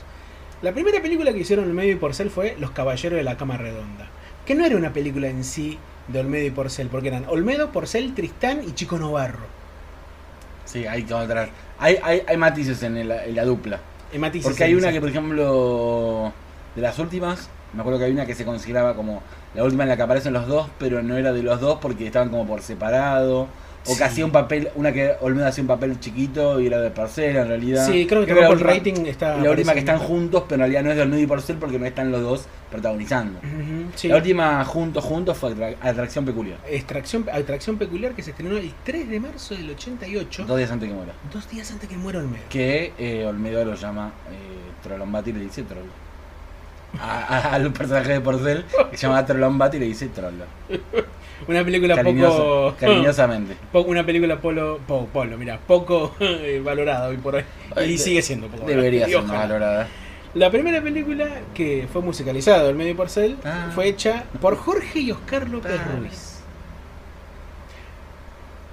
[0.63, 3.57] La primera película que hicieron el medio y porcel fue Los Caballeros de la Cama
[3.57, 4.09] Redonda,
[4.45, 5.79] que no era una película en sí
[6.09, 9.60] de Olmedo y Porcel, porque eran Olmedo, Porcel, Tristán y Chico Novarro.
[10.71, 11.51] Sí, hay que encontrar.
[11.79, 13.81] Hay, hay, hay matices en, el- en la dupla.
[14.13, 14.93] Y matices Porque hay una esa.
[14.93, 16.33] que, por ejemplo,
[16.75, 19.23] de las últimas, me acuerdo que hay una que se consideraba como
[19.55, 22.07] la última en la que aparecen los dos, pero no era de los dos porque
[22.07, 23.49] estaban como por separado.
[23.87, 23.97] O Sí.
[23.99, 27.41] que hacía un papel, una que Olmedo hacía un papel chiquito y era de Parcela
[27.43, 27.87] en realidad.
[27.87, 29.37] Sí, creo que la tampoco el última- rating está.
[29.39, 31.79] la última que están juntos, pero en realidad no es de Olmedo y Porcel porque
[31.79, 33.41] no están los dos protagonizando.
[33.97, 34.09] Sí.
[34.09, 36.59] La última juntos, juntos fue Atra- Atracción Peculiar.
[36.69, 40.89] Extracción, atracción peculiar que se estrenó el 3 de marzo del 88, Dos días antes
[40.89, 41.13] que muera.
[41.33, 42.43] dos días antes que muera Olmedo.
[42.51, 45.65] Que eh, Olmedo lo llama eh, Trolombati y le dice
[47.01, 50.45] a- al personaje de Porcel que se llama Trolombati y le dice Trollo.
[51.49, 52.75] Una película Cariñosa- poco.
[52.79, 53.57] cariñosamente.
[53.73, 57.45] po- una película polo, po- polo, mira, poco eh, valorada hoy por hoy.
[57.87, 59.89] Y sigue siendo poco Debería ser más valorada.
[60.35, 63.71] La primera película que fue musicalizada del medio Porcel Ah.
[63.75, 65.97] fue hecha por Jorge y Oscar López Ah.
[65.99, 66.41] Ruiz.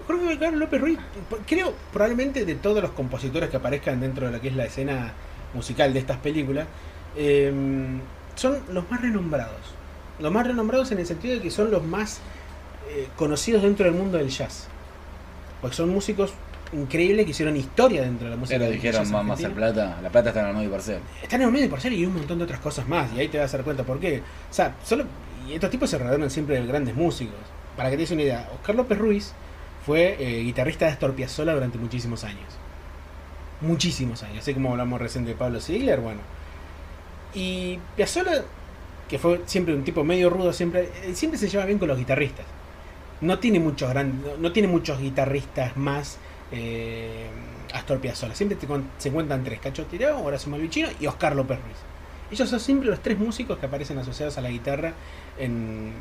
[0.05, 0.99] Jorge y Oscar López Ruiz,
[1.47, 5.13] creo probablemente de todos los compositores que aparezcan dentro de lo que es la escena
[5.53, 6.67] musical de estas películas,
[7.17, 7.51] eh,
[8.35, 9.55] son los más renombrados.
[10.19, 12.19] Los más renombrados en el sentido de que son los más
[12.89, 14.67] eh, conocidos dentro del mundo del jazz.
[15.61, 16.33] Porque son músicos
[16.73, 18.59] increíbles que hicieron historia dentro de la música.
[18.59, 19.53] Pero dijeron hacer argentino.
[19.53, 19.99] plata.
[20.01, 20.99] La plata está en Olmedo y Porcel.
[21.21, 23.11] Están en el medio de Porcel y un montón de otras cosas más.
[23.13, 24.21] Y ahí te vas a dar cuenta por qué.
[24.49, 25.05] O sea, solo.
[25.47, 27.35] Y estos tipos se rodearon siempre de grandes músicos.
[27.75, 29.33] Para que te des una idea, Oscar López Ruiz
[29.85, 32.57] fue eh, guitarrista de Astor Piazzolla durante muchísimos años.
[33.61, 34.39] Muchísimos años.
[34.39, 36.19] Así como hablamos recién de Pablo Ziegler, bueno.
[37.33, 38.43] Y Piazzolla,
[39.07, 41.97] que fue siempre un tipo medio rudo, siempre, eh, siempre se lleva bien con los
[41.97, 42.45] guitarristas.
[43.21, 46.17] No tiene muchos gran- no- tiene muchos guitarristas más
[46.51, 47.27] eh,
[47.73, 48.35] Astor Piazzolla.
[48.35, 48.57] Siempre
[48.97, 51.77] se encuentran tres, Cacho Tirado, Horacio Malvicino y Oscar López Ruiz.
[52.31, 54.93] Ellos son siempre los tres músicos que aparecen asociados a la guitarra
[55.39, 55.91] en,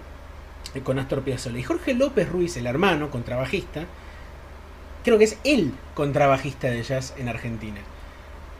[0.75, 1.59] eh, con Astor Piazzolla.
[1.59, 3.85] Y Jorge López Ruiz, el hermano, contrabajista,
[5.05, 7.81] creo que es el contrabajista de jazz en Argentina.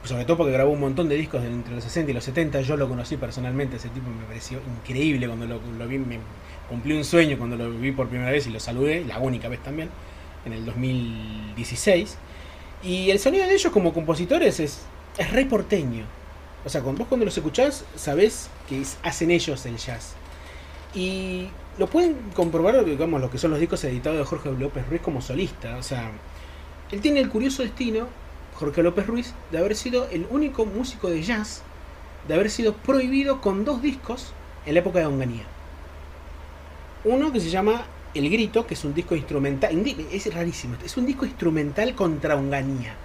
[0.05, 2.61] Sobre todo porque grabó un montón de discos entre los 60 y los 70.
[2.61, 5.99] Yo lo conocí personalmente, ese tipo me pareció increíble cuando lo, lo vi.
[5.99, 6.19] Me
[6.69, 9.63] cumplí un sueño cuando lo vi por primera vez y lo saludé, la única vez
[9.63, 9.91] también,
[10.45, 12.17] en el 2016.
[12.83, 14.83] Y el sonido de ellos como compositores es,
[15.19, 15.49] es re.
[16.65, 20.15] O sea, vos cuando los escuchás, sabés que hacen ellos el jazz.
[20.95, 21.49] Y
[21.79, 25.21] lo pueden comprobar, digamos, lo que son los discos editados de Jorge López Ruiz como
[25.21, 25.77] solista.
[25.77, 26.11] O sea,
[26.91, 28.09] él tiene el curioso destino,
[28.55, 31.63] Jorge López Ruiz, de haber sido el único músico de jazz
[32.29, 34.33] de haber sido prohibido con dos discos
[34.65, 35.45] en la época de Onganía.
[37.07, 37.85] Uno que se llama
[38.15, 39.81] El Grito, que es un disco instrumental,
[40.11, 42.97] es rarísimo, es un disco instrumental contra Onganía.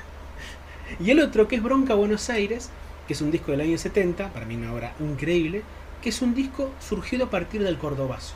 [1.00, 2.70] y el otro que es Bronca Buenos Aires,
[3.06, 5.62] que es un disco del año 70, para mí una obra increíble,
[6.00, 8.34] que es un disco surgido a partir del cordobazo.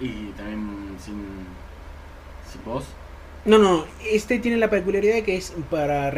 [0.00, 1.24] Y también sin.
[2.52, 2.84] sin voz.
[3.46, 6.12] No, no, este tiene la peculiaridad de que es para,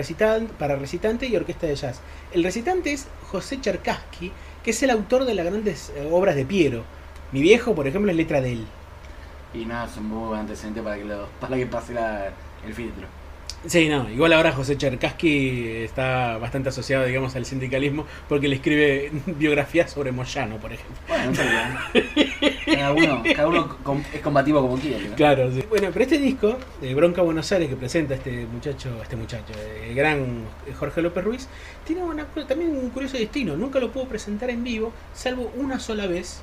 [0.59, 2.01] para recitante y orquesta de jazz.
[2.33, 4.33] El recitante es José Cherkassky,
[4.65, 6.96] que es el autor de las grandes eh, obras de Piero.
[7.33, 8.67] Mi viejo, por ejemplo, es letra de él.
[9.55, 12.31] Y nada, es un buen antecedente para que, lo, para que pase la-
[12.67, 13.07] el filtro.
[13.67, 19.11] Sí, no, igual ahora José Cherkassky está bastante asociado, digamos, al sindicalismo porque le escribe
[19.27, 20.97] biografías sobre Moyano, por ejemplo.
[21.09, 21.33] Bueno.
[22.65, 23.77] Cada uno, cada uno
[24.13, 25.09] es combativo como quiere.
[25.09, 25.17] ¿no?
[25.17, 25.65] Claro, sí.
[25.69, 29.53] Bueno, pero este disco, de Bronca Buenos Aires, que presenta este muchacho, este muchacho,
[29.85, 30.45] el gran
[30.79, 31.49] Jorge López Ruiz,
[31.85, 33.57] tiene una, también un curioso destino.
[33.57, 36.41] Nunca lo pudo presentar en vivo, salvo una sola vez,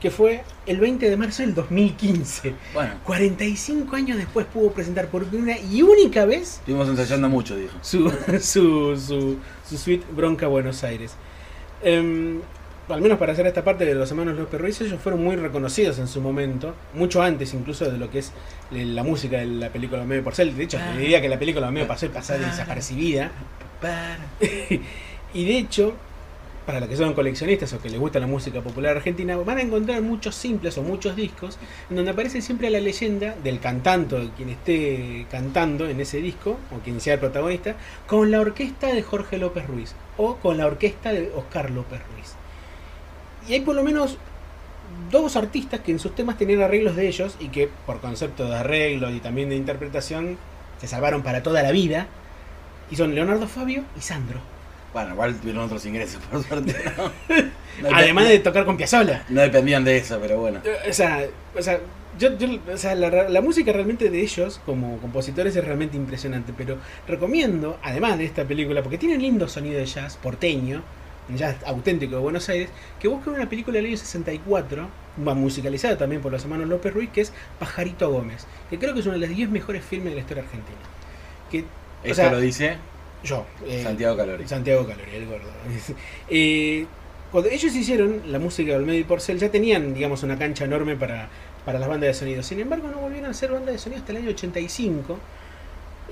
[0.00, 2.54] que fue el 20 de marzo del 2015.
[2.72, 7.76] Bueno, 45 años después pudo presentar por primera y única vez estuvimos ensayando mucho, dijo.
[7.82, 9.36] su, su, su,
[9.68, 11.14] su suite Bronca Buenos Aires.
[11.82, 12.40] Em,
[12.88, 15.98] al menos para hacer esta parte de los hermanos López Ruiz, ellos fueron muy reconocidos
[15.98, 18.32] en su momento, mucho antes incluso de lo que es
[18.70, 20.56] la música de la película Medio Porcel.
[20.56, 23.30] De hecho, te diría que la película Medio Porcel pasaba desapercibida.
[25.34, 25.94] y de hecho,
[26.66, 29.62] para los que son coleccionistas o que les gusta la música popular argentina, van a
[29.62, 31.58] encontrar muchos simples o muchos discos
[31.88, 36.58] en donde aparece siempre la leyenda del cantante, o quien esté cantando en ese disco,
[36.70, 40.66] o quien sea el protagonista, con la orquesta de Jorge López Ruiz o con la
[40.66, 42.34] orquesta de Oscar López Ruiz.
[43.48, 44.18] Y hay por lo menos
[45.10, 48.56] dos artistas que en sus temas tenían arreglos de ellos y que por concepto de
[48.56, 50.36] arreglo y también de interpretación
[50.80, 52.06] se salvaron para toda la vida.
[52.90, 54.40] Y son Leonardo Fabio y Sandro.
[54.92, 56.74] Bueno, igual tuvieron otros ingresos, por suerte.
[56.96, 57.04] ¿no?
[57.04, 59.24] No dep- Además de tocar con Piazzolla.
[59.28, 60.60] No dependían de eso, pero bueno.
[60.88, 61.24] O sea,
[61.56, 61.78] o sea,
[62.18, 66.52] yo, yo- o sea, la, la música realmente de ellos como compositores es realmente impresionante,
[66.56, 70.82] pero recomiendo, además de esta película, porque tiene lindo sonido de jazz porteño,
[71.32, 74.88] ya auténtico de Buenos Aires, que buscan una película del año 64,
[75.26, 79.00] va musicalizada también por los hermanos López Ruiz, que es Pajarito Gómez, que creo que
[79.00, 80.78] es uno de los 10 mejores filmes de la historia argentina.
[81.48, 81.64] Que, o
[82.02, 82.76] Esto sea, lo dice
[83.22, 84.46] yo, eh, Santiago Calori.
[84.48, 85.48] Santiago Calori, el gordo.
[86.28, 86.86] Eh,
[87.30, 90.96] cuando ellos hicieron la música de Olmedo y Porcel, ya tenían, digamos, una cancha enorme
[90.96, 91.28] para,
[91.64, 92.42] para las bandas de sonido.
[92.42, 95.18] Sin embargo, no volvieron a ser banda de sonido hasta el año 85,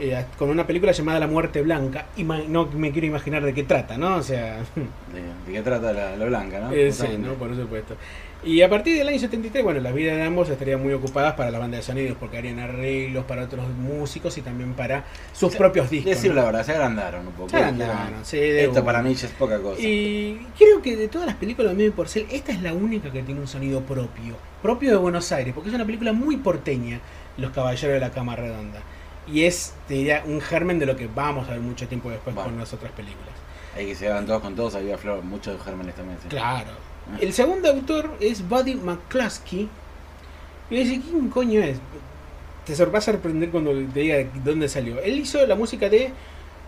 [0.01, 2.07] eh, con una película llamada La Muerte Blanca.
[2.17, 4.17] Y no me quiero imaginar de qué trata, ¿no?
[4.17, 4.59] O sea,
[5.13, 6.73] ¿De, de qué trata la, la blanca, no?
[6.73, 7.19] eh, sí.
[7.19, 7.35] ¿no?
[7.35, 7.97] Por supuesto.
[8.45, 11.51] Y a partir del año 73, bueno, las vidas de ambos estarían muy ocupadas para
[11.51, 15.91] la banda de sonidos, porque harían arreglos para otros músicos y también para sus propios
[15.91, 16.11] discos.
[16.11, 16.37] Decir ¿no?
[16.37, 17.49] la verdad, se agrandaron un poco.
[17.51, 19.81] Se agrandaron, sí, de Esto para mí ya es poca cosa.
[19.81, 23.23] Y creo que de todas las películas de Mimi Porcel, esta es la única que
[23.25, 24.37] tiene un sonido propio.
[24.63, 27.01] Propio de Buenos Aires, porque es una película muy porteña,
[27.39, 28.81] Los Caballeros de la Cama Redonda.
[29.27, 32.35] Y es, te diría, un germen de lo que vamos a ver mucho tiempo después
[32.37, 32.51] Bueno.
[32.51, 33.35] con las otras películas.
[33.77, 36.19] Hay que se hagan todos con todos, había flor, muchos gérmenes también.
[36.23, 36.29] sí.
[36.29, 36.71] Claro.
[37.21, 39.69] El segundo autor es Buddy McCluskey.
[40.71, 41.79] Y dice, ¿quién coño es?
[42.67, 45.01] Te va a sorprender cuando te diga de dónde salió.
[45.01, 46.13] Él hizo la música de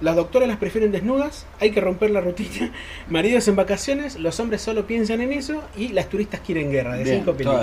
[0.01, 2.72] Las doctoras las prefieren desnudas, hay que romper la rutina,
[3.11, 7.05] maridos en vacaciones, los hombres solo piensan en eso y las turistas quieren guerra, de
[7.05, 7.61] Bien, cinco de películas.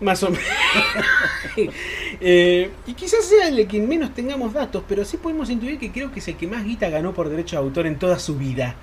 [0.00, 0.44] Más o menos.
[2.20, 6.12] Eh, y quizás sea el que menos tengamos datos, pero sí podemos intuir que creo
[6.12, 8.76] que es el que más guita ganó por derecho de autor en toda su vida.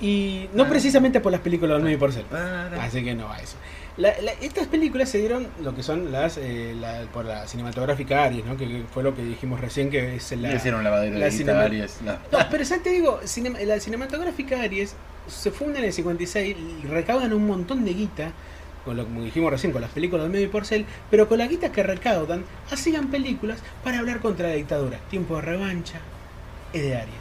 [0.00, 0.68] Y no Ah.
[0.68, 2.26] precisamente por las películas del 9%.
[2.80, 3.56] Así que no va eso.
[3.96, 8.24] La- la- estas películas se dieron lo que son las eh, la- por la cinematográfica
[8.24, 8.54] Aries, ¿no?
[8.58, 11.50] que, que fue lo que dijimos recién que es la, Le hicieron lavadero la de
[11.52, 12.02] Aries.
[12.02, 12.12] No.
[12.12, 13.20] no, pero ya te digo,
[13.64, 14.94] la cinematográfica Aries
[15.26, 18.32] se funda en el 56 y recaudan un montón de guita,
[18.84, 21.46] con lo como dijimos recién, con las películas del medio y porcel, pero con la
[21.46, 24.98] guita que recaudan, hacían películas para hablar contra la dictadura.
[25.08, 26.00] Tiempo de revancha
[26.74, 27.14] es de Aries.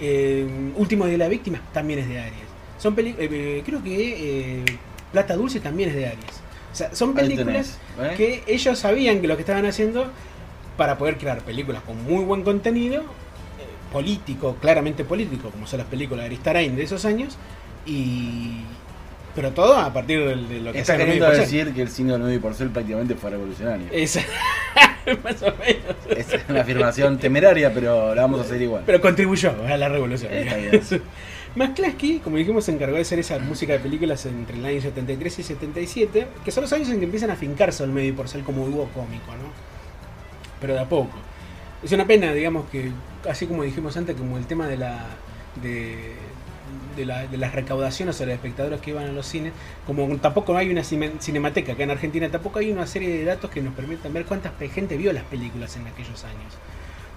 [0.00, 0.46] Eh,
[0.76, 2.48] Último día de la víctima también es de Aries.
[2.78, 4.64] Son eh, eh, creo que eh,
[5.12, 6.42] Plata Dulce también es de Aries.
[6.72, 10.06] O sea, son películas tenés, que ellos sabían que lo que estaban haciendo
[10.76, 13.02] para poder crear películas con muy buen contenido,
[13.92, 17.36] político, claramente político, como son las películas de Aristarain de esos años,
[17.86, 18.60] y
[19.38, 22.70] pero todo a partir de, lo que Está queriendo decir que el 9 y Porcel
[22.70, 23.86] prácticamente fue revolucionario.
[23.92, 24.20] Esa-
[25.22, 25.96] más o menos.
[26.10, 28.82] Es una afirmación temeraria, pero la vamos a hacer igual.
[28.84, 30.32] Pero contribuyó a la revolución.
[30.32, 30.82] Está bien.
[31.54, 35.38] McCluskey, como dijimos, se encargó de hacer esa música de películas entre el año 73
[35.38, 38.66] y 77, que son los años en que empiezan a fincarse el medio porcel como
[38.66, 39.52] dúo cómico, ¿no?
[40.60, 41.16] Pero de a poco.
[41.84, 42.90] Es una pena, digamos, que
[43.30, 45.06] así como dijimos antes, como el tema de la
[45.62, 46.14] de,
[46.98, 49.52] de, la- de las recaudaciones o los espectadores que iban a los cines,
[49.86, 53.50] como tampoco hay una cine- cinemateca acá en Argentina, tampoco hay una serie de datos
[53.50, 56.52] que nos permitan ver cuánta gente vio las películas en aquellos años.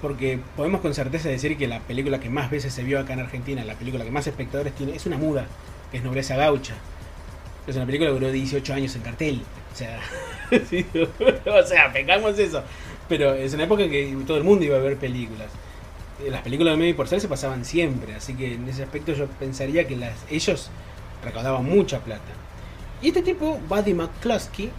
[0.01, 3.19] Porque podemos con certeza decir que la película que más veces se vio acá en
[3.19, 5.45] Argentina, la película que más espectadores tiene, es una muda,
[5.91, 6.73] que es Nobleza Gaucha.
[7.67, 9.41] Es una película que duró 18 años en cartel.
[9.71, 9.99] O sea,
[11.45, 12.63] o sea, pegamos eso.
[13.07, 15.49] Pero es una época en que todo el mundo iba a ver películas.
[16.29, 19.87] Las películas de medio porcel se pasaban siempre, así que en ese aspecto yo pensaría
[19.87, 20.69] que las, ellos
[21.23, 22.31] recaudaban mucha plata.
[23.01, 24.69] Y este tipo, Buddy McCluskey,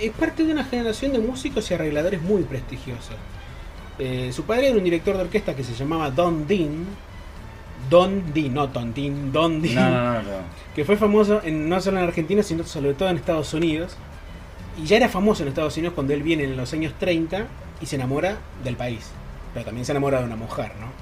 [0.00, 3.14] es parte de una generación de músicos y arregladores muy prestigiosos.
[3.98, 6.84] Eh, su padre era un director de orquesta que se llamaba Don Dean.
[7.88, 9.74] Don Dean, no Don Dean, Don Dean.
[9.76, 10.38] No, no, no, no.
[10.74, 13.96] Que fue famoso en- no solo en Argentina, sino sobre todo en Estados Unidos.
[14.82, 17.46] Y ya era famoso en Estados Unidos cuando él viene en los años 30
[17.80, 19.10] y se enamora del país.
[19.54, 20.92] Pero también se enamora de una mujer, ¿no?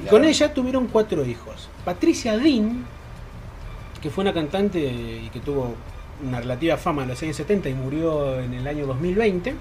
[0.00, 1.68] Y Con ella tuvieron cuatro hijos.
[1.84, 2.84] Patricia Dean,
[4.02, 5.74] que fue una cantante y que tuvo
[6.26, 9.54] una relativa fama en los años 70 y murió en el año 2020.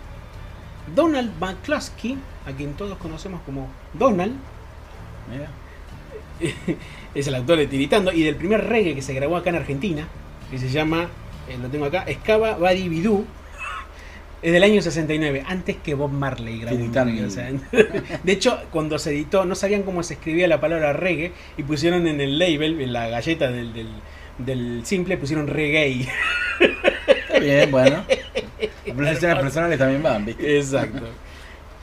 [0.96, 4.34] Donald McCluskey, a quien todos conocemos como Donald,
[5.32, 5.50] mira.
[7.16, 10.08] es el autor de Tiritando y del primer reggae que se grabó acá en Argentina,
[10.50, 11.08] que se llama,
[11.48, 13.26] eh, lo tengo acá, Escava Badi Bidú.
[14.42, 17.52] Es del año 69, antes que Bob Marley grabó o sea,
[18.24, 22.08] de hecho, cuando se editó, no sabían cómo se escribía la palabra reggae y pusieron
[22.08, 23.90] en el label, en la galleta del, del,
[24.40, 26.08] del simple, pusieron reggae.
[27.28, 28.04] Está bien, bueno.
[28.92, 30.58] Apreciaciones personales también van, ¿viste?
[30.58, 31.06] Exacto.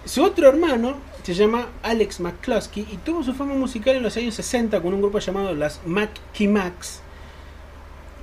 [0.04, 4.34] Su otro hermano se llama Alex McCluskey y tuvo su fama musical en los años
[4.34, 7.02] 60 con un grupo llamado las Macky Macs.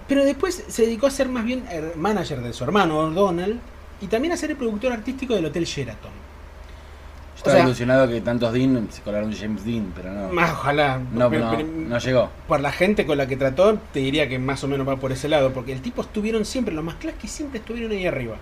[0.07, 3.59] Pero después se dedicó a ser más bien el manager de su hermano Donald
[4.05, 6.11] y también a ser el productor artístico del Hotel Sheraton.
[6.11, 10.29] Yo estaba ilusionado que tantos Dean se colaron James Dean, pero no.
[10.29, 10.99] Más, ojalá.
[11.11, 12.29] No, Pero- no, pero- no llegó.
[12.47, 15.11] por la gente con la que trató, te diría que más o menos va por
[15.11, 18.37] ese lado, porque el tipo estuvieron siempre, los más que siempre estuvieron ahí arriba.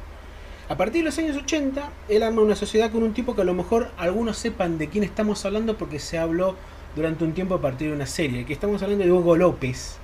[0.70, 3.46] A partir de los años 80, él arma una sociedad con un tipo que a
[3.46, 6.56] lo mejor algunos sepan de quién estamos hablando porque se habló
[6.96, 9.98] durante un tiempo a partir de una serie, que estamos hablando de Hugo López,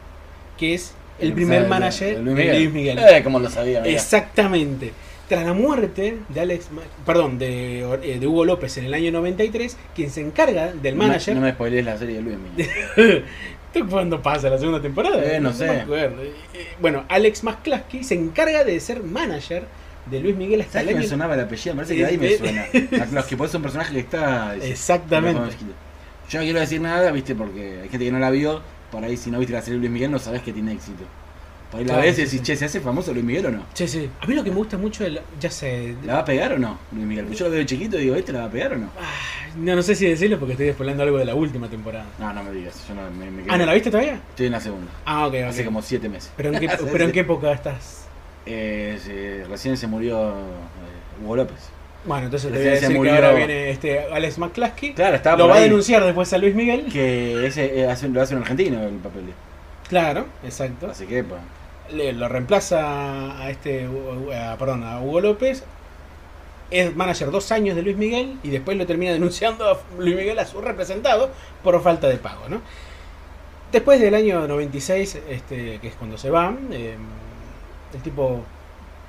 [0.58, 2.72] que es el El primer manager de Luis Luis Miguel.
[2.72, 3.00] Miguel.
[3.00, 3.82] Eh, como lo sabía.
[3.82, 3.94] mira.
[3.94, 4.94] Exactamente.
[5.30, 9.12] Tras la muerte de Alex, Ma- perdón, de, eh, de Hugo López en el año
[9.12, 11.36] 93, quien se encarga del No me- manager.
[11.36, 13.24] No me spoilees la serie de Luis Miguel.
[13.74, 15.24] ¿Tú cuándo pasa la segunda temporada?
[15.24, 15.66] Eh, no sé.
[15.68, 16.22] me acuerdo.
[16.24, 19.64] Eh, eh, Bueno, Alex McCluskey se encarga de ser manager
[20.10, 21.10] de Luis Miguel hasta ¿Sabes el que me año.
[21.10, 21.76] sonaba el apellido?
[21.76, 22.66] Me parece que de ahí me suena.
[23.12, 24.56] Los que puede ser un personaje que está.
[24.56, 25.42] Exactamente.
[26.32, 28.62] Yo no quiero decir nada, viste, porque hay gente que no la vio.
[28.92, 31.04] Por ahí, si no viste la serie de Luis Miguel, no sabes que tiene éxito.
[31.72, 32.46] Por ahí la Claro, ves y sí, decís, sí.
[32.46, 33.64] che, ¿se hace famoso Luis Miguel o no?
[33.76, 34.10] Sí, sí.
[34.22, 35.96] A mí lo que me gusta mucho, el, ya sé.
[36.04, 37.26] ¿La va a pegar o no, Luis Miguel?
[37.26, 38.90] Porque yo lo veo chiquito y digo, ¿este la va a pegar o no?
[39.58, 42.06] No, no sé si decirlo porque estoy despoilando algo de la última temporada.
[42.18, 44.20] No, no me digas, yo no me, me Ah, ¿no la viste todavía?
[44.30, 44.92] Estoy en la segunda.
[45.06, 45.50] Ah, ok, ok.
[45.50, 46.32] Hace como siete meses.
[46.36, 48.06] ¿Pero en qué, Hace- pero en qué época estás?
[48.48, 51.58] Eh, recién se murió eh, Hugo López.
[52.06, 54.94] Bueno, entonces te Recién voy a se murió- que ahora viene este Alex McCluskey.
[54.94, 56.86] Claro, estaba Lo va a denunciar después a Luis Miguel.
[56.92, 59.24] Que ese eh, hace, lo hace un argentino el papel.
[59.90, 60.88] Claro, exacto.
[60.90, 61.42] Así que, pues.
[61.92, 63.88] Le- lo reemplaza a este,
[64.36, 65.64] a- perdón, a Hugo López.
[66.72, 70.38] Es manager dos años de Luis Miguel y después lo termina denunciando a Luis Miguel
[70.40, 71.32] a su representado
[71.64, 72.62] por falta de pago, ¿no?
[73.72, 76.96] Después del año 96, este, que es cuando se va, eh,
[77.94, 78.44] el tipo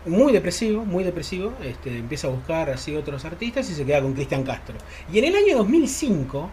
[0.07, 4.13] muy depresivo, muy depresivo, este, empieza a buscar así otros artistas y se queda con
[4.15, 4.77] Cristian Castro.
[5.13, 6.51] Y en el año 2005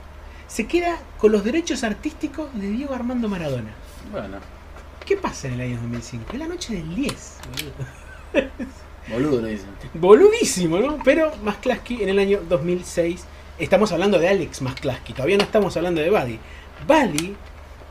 [0.47, 3.73] se queda con los derechos artísticos de Diego Armando Maradona.
[4.11, 4.37] Bueno,
[5.05, 6.33] ¿Qué pasa en el año 2005?
[6.33, 7.37] Es la noche del 10.
[9.09, 9.41] boludo.
[9.41, 9.69] dicen.
[9.93, 10.99] Boludísimo, ¿no?
[11.03, 13.25] Pero McCluskey en el año 2006,
[13.57, 16.39] estamos hablando de Alex McCluskey, todavía no estamos hablando de Buddy.
[16.85, 17.35] Buddy,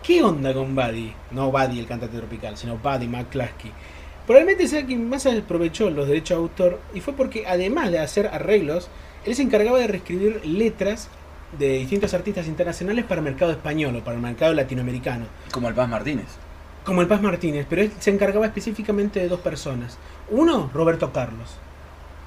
[0.02, 1.14] ¿qué onda con Buddy?
[1.30, 3.72] No Buddy el cantante tropical, sino Buddy McCluskey.
[4.26, 8.26] Probablemente sea quien más aprovechó los derechos de autor y fue porque además de hacer
[8.26, 8.88] arreglos,
[9.24, 11.08] él se encargaba de reescribir letras
[11.58, 15.26] de distintos artistas internacionales para el mercado español o para el mercado latinoamericano.
[15.52, 16.26] Como el Paz Martínez.
[16.84, 19.98] Como el Paz Martínez, pero él se encargaba específicamente de dos personas.
[20.30, 21.56] Uno, Roberto Carlos.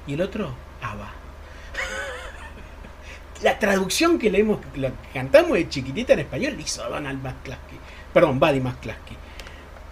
[0.06, 0.50] Y el otro,
[0.82, 1.12] Ava.
[3.42, 7.78] La traducción que leemos, la que cantamos de chiquitita en español, hizo Donald McCluskey.
[8.12, 9.16] Perdón, Buddy McCluskey.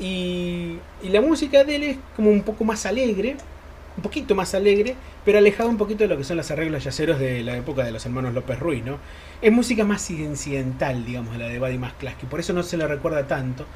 [0.01, 3.37] Y, y la música de él es como un poco más alegre,
[3.99, 4.95] un poquito más alegre,
[5.25, 7.91] pero alejado un poquito de lo que son los arreglos yaceros de la época de
[7.91, 8.99] los hermanos López Ruiz, ¿no?
[9.43, 13.27] Es música más incidental, digamos, la de Buddy McCluskey, por eso no se le recuerda
[13.27, 13.67] tanto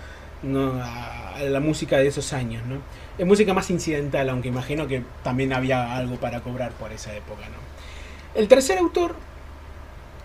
[0.45, 2.77] a la música de esos años, ¿no?
[3.19, 7.43] Es música más incidental, aunque imagino que también había algo para cobrar por esa época,
[7.49, 8.39] ¿no?
[8.41, 9.17] El tercer autor,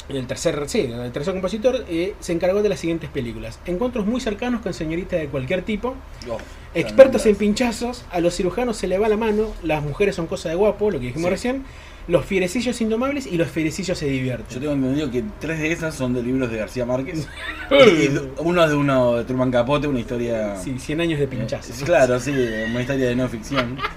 [0.09, 3.59] el tercer, sí, el tercer compositor, eh, se encargó de las siguientes películas.
[3.65, 5.95] Encuentros muy cercanos con señoritas de cualquier tipo,
[6.29, 6.38] Oh,
[6.73, 10.49] Expertos en pinchazos, a los cirujanos se le va la mano, las mujeres son cosa
[10.49, 11.31] de guapo, lo que dijimos Sí.
[11.31, 11.63] recién,
[12.07, 14.59] los fierecillos indomables y los fierecillos se Yo divierten.
[14.59, 17.27] tengo entendido que tres de esas son de libros de García Márquez.
[17.71, 18.09] y
[18.39, 20.55] uno es de uno de Truman Capote, una historia.
[20.57, 21.84] Sí, 100 años de eh, pinchazos.
[21.84, 23.77] claro, sí, una historia de no ficción.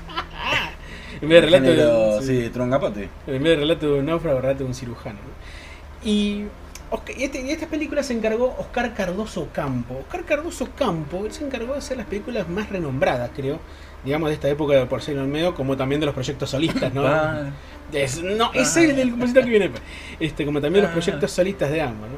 [1.23, 2.43] En vez de relato de- Género, sí.
[2.45, 3.09] sí, Truman Capote.
[3.27, 5.19] En vez de relato de un náufrago, relato de un cirujano.
[5.19, 5.60] ¿no?
[6.05, 6.45] Y,
[6.91, 9.99] Oscar- y, este- y esta película se encargó Oscar Cardoso Campo.
[10.01, 13.59] Oscar Cardoso Campo él se encargó de hacer las películas más renombradas, creo,
[14.05, 17.07] digamos, de esta época de Porcino Olmedo, como también de los proyectos solistas, ¿no?
[17.07, 17.51] Ah,
[17.93, 19.83] Es- no, ese es el compositor que viene después.
[20.21, 20.95] Este, como también los Ah.
[20.95, 22.17] proyectos solistas de ambos, ¿no?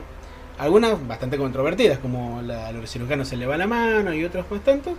[0.62, 4.44] Algunas bastante controvertidas, como la, a los cirujanos se le va la mano y otros
[4.50, 4.92] más tantos.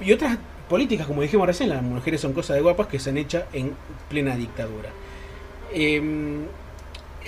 [0.00, 0.38] Y otras
[0.68, 3.72] políticas, como dijimos recién, las mujeres son cosas de guapas que se han hecho en
[4.08, 4.88] plena dictadura.
[5.72, 6.02] Eh,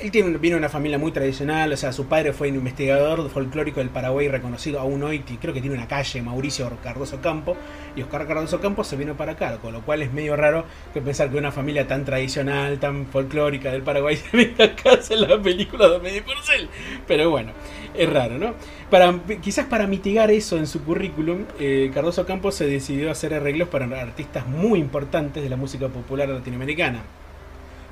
[0.03, 3.81] él tiene, de una familia muy tradicional, o sea, su padre fue un investigador folclórico
[3.81, 7.57] del Paraguay reconocido aún hoy, que creo que tiene una calle, Mauricio Cardoso Campo,
[7.95, 11.31] y Oscar Cardoso Campo se vino para acá, con lo cual es medio raro pensar
[11.31, 15.41] que una familia tan tradicional, tan folclórica del Paraguay se venga acá a hacer la
[15.41, 16.69] película de Medio Porcel.
[17.07, 17.53] Pero bueno,
[17.95, 18.55] es raro, ¿no?
[18.91, 23.69] Para, quizás para mitigar eso en su currículum, eh, Cardoso Campos se decidió hacer arreglos
[23.69, 27.03] para artistas muy importantes de la música popular latinoamericana.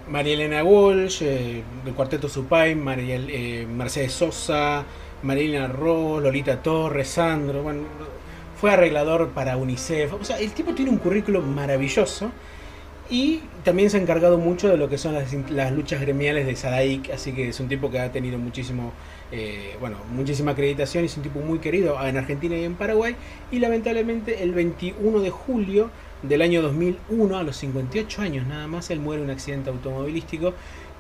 [0.08, 4.84] María Elena Walsh, eh, del Cuarteto Supay, María, eh, Mercedes Sosa,
[5.22, 7.82] María Elena Ross, Lolita Torres, Sandro, bueno,
[8.60, 10.12] fue arreglador para UNICEF.
[10.14, 12.30] O sea, el tipo tiene un currículum maravilloso
[13.10, 16.56] y también se ha encargado mucho de lo que son las, las luchas gremiales de
[16.56, 18.92] Sadaic, así que es un tipo que ha tenido muchísimo,
[19.30, 23.16] eh, bueno, muchísima acreditación y es un tipo muy querido en Argentina y en Paraguay.
[23.50, 25.90] Y lamentablemente el 21 de julio
[26.28, 30.54] del año 2001, a los 58 años nada más, él muere en un accidente automovilístico,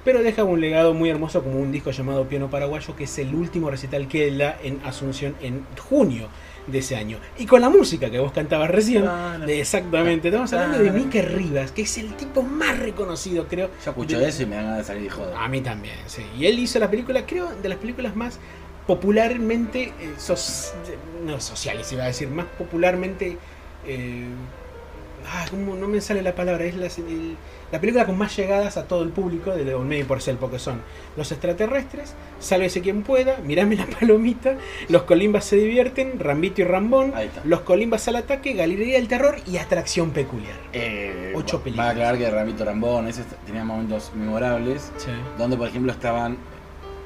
[0.04, 3.34] pero deja un legado muy hermoso como un disco llamado Piano Paraguayo, que es el
[3.34, 6.28] último recital que él da en Asunción en junio
[6.66, 7.18] de ese año.
[7.38, 9.04] Y con la música que vos cantabas recién,
[9.46, 13.70] de exactamente, estamos hablando de Mike Rivas, que es el tipo más reconocido, creo.
[13.84, 15.42] Yo escucho de- eso y me dan ganas de salir de joda.
[15.42, 16.22] A mí también, sí.
[16.38, 18.38] Y él hizo la película, creo, de las películas más
[18.86, 20.14] popularmente, eh,
[21.24, 23.38] no sociales iba a decir, más popularmente...
[23.86, 24.26] eh,
[25.26, 25.74] ah, ¿cómo?
[25.74, 27.36] no me sale la palabra, es la, el-
[27.72, 30.80] la película con más llegadas a todo el público de Olmedo y Porcel, porque son
[31.16, 34.56] los extraterrestres, Sálvese quien pueda, Mirame la palomita,
[34.88, 37.12] los Colimbas se divierten, Rambito y Rambón,
[37.44, 40.54] los Colimbas al ataque, Galería del Terror y Atracción Peculiar.
[40.72, 41.86] Eh, Ocho películas.
[41.86, 44.92] Va a aclarar que Ramito Rambón, ese tenía momentos memorables,
[45.38, 46.36] donde por ejemplo estaban.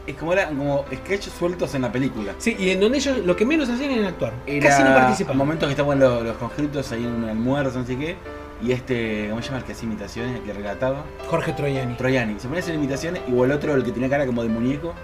[0.09, 2.33] Es como eran como sketches sueltos en la película.
[2.39, 4.33] Sí, y en donde ellos lo que menos hacían era actuar.
[4.47, 5.37] Era Casi no participaban.
[5.37, 8.17] momentos que estaban los, los conscriptos ahí en un almuerzo, no sé qué.
[8.63, 10.37] Y este, ¿cómo se llama el que hacía imitaciones?
[10.37, 11.05] El que relataba.
[11.27, 11.95] Jorge Troyani.
[11.97, 12.41] Troyani.
[12.41, 13.21] Se ponía a hacer imitaciones.
[13.29, 14.95] Y el otro, el que tenía cara como de muñeco.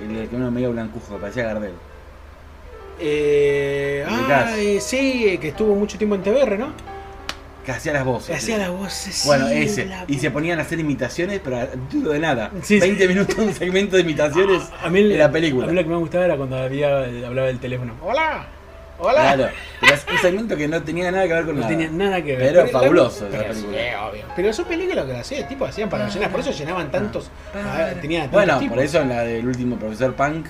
[0.00, 1.72] El que uno medio blancujo, que parecía Gardel.
[3.00, 6.68] Eh, ah, eh, sí, que estuvo mucho tiempo en TBR, ¿no?
[7.64, 8.30] Que hacía las voces.
[8.30, 9.22] Que hacía las voces.
[9.26, 9.84] Bueno, sí, ese.
[9.86, 11.58] la Y se ponían a hacer imitaciones, pero
[11.90, 12.50] dudo de nada.
[12.62, 12.80] Sí, sí.
[12.80, 15.66] 20 minutos un segmento de imitaciones A mí, de la película.
[15.66, 17.94] A mí lo que me gustaba era cuando había, hablaba del teléfono.
[18.02, 18.46] ¡Hola!
[18.98, 19.34] ¡Hola!
[19.34, 19.48] Claro.
[19.80, 21.68] Pero es un segmento que no tenía nada que ver con No nada.
[21.70, 22.48] tenía nada que ver.
[22.52, 23.78] Pero la- fabuloso esa pero, película.
[23.78, 24.22] sí, obvio.
[24.36, 26.30] Pero son películas que las hacía, tipo, hacían para llenar.
[26.30, 27.30] Por eso llenaban tantos.
[27.54, 28.74] ah, tenía tantos Bueno, tipos.
[28.76, 30.46] por eso en la del último profesor Punk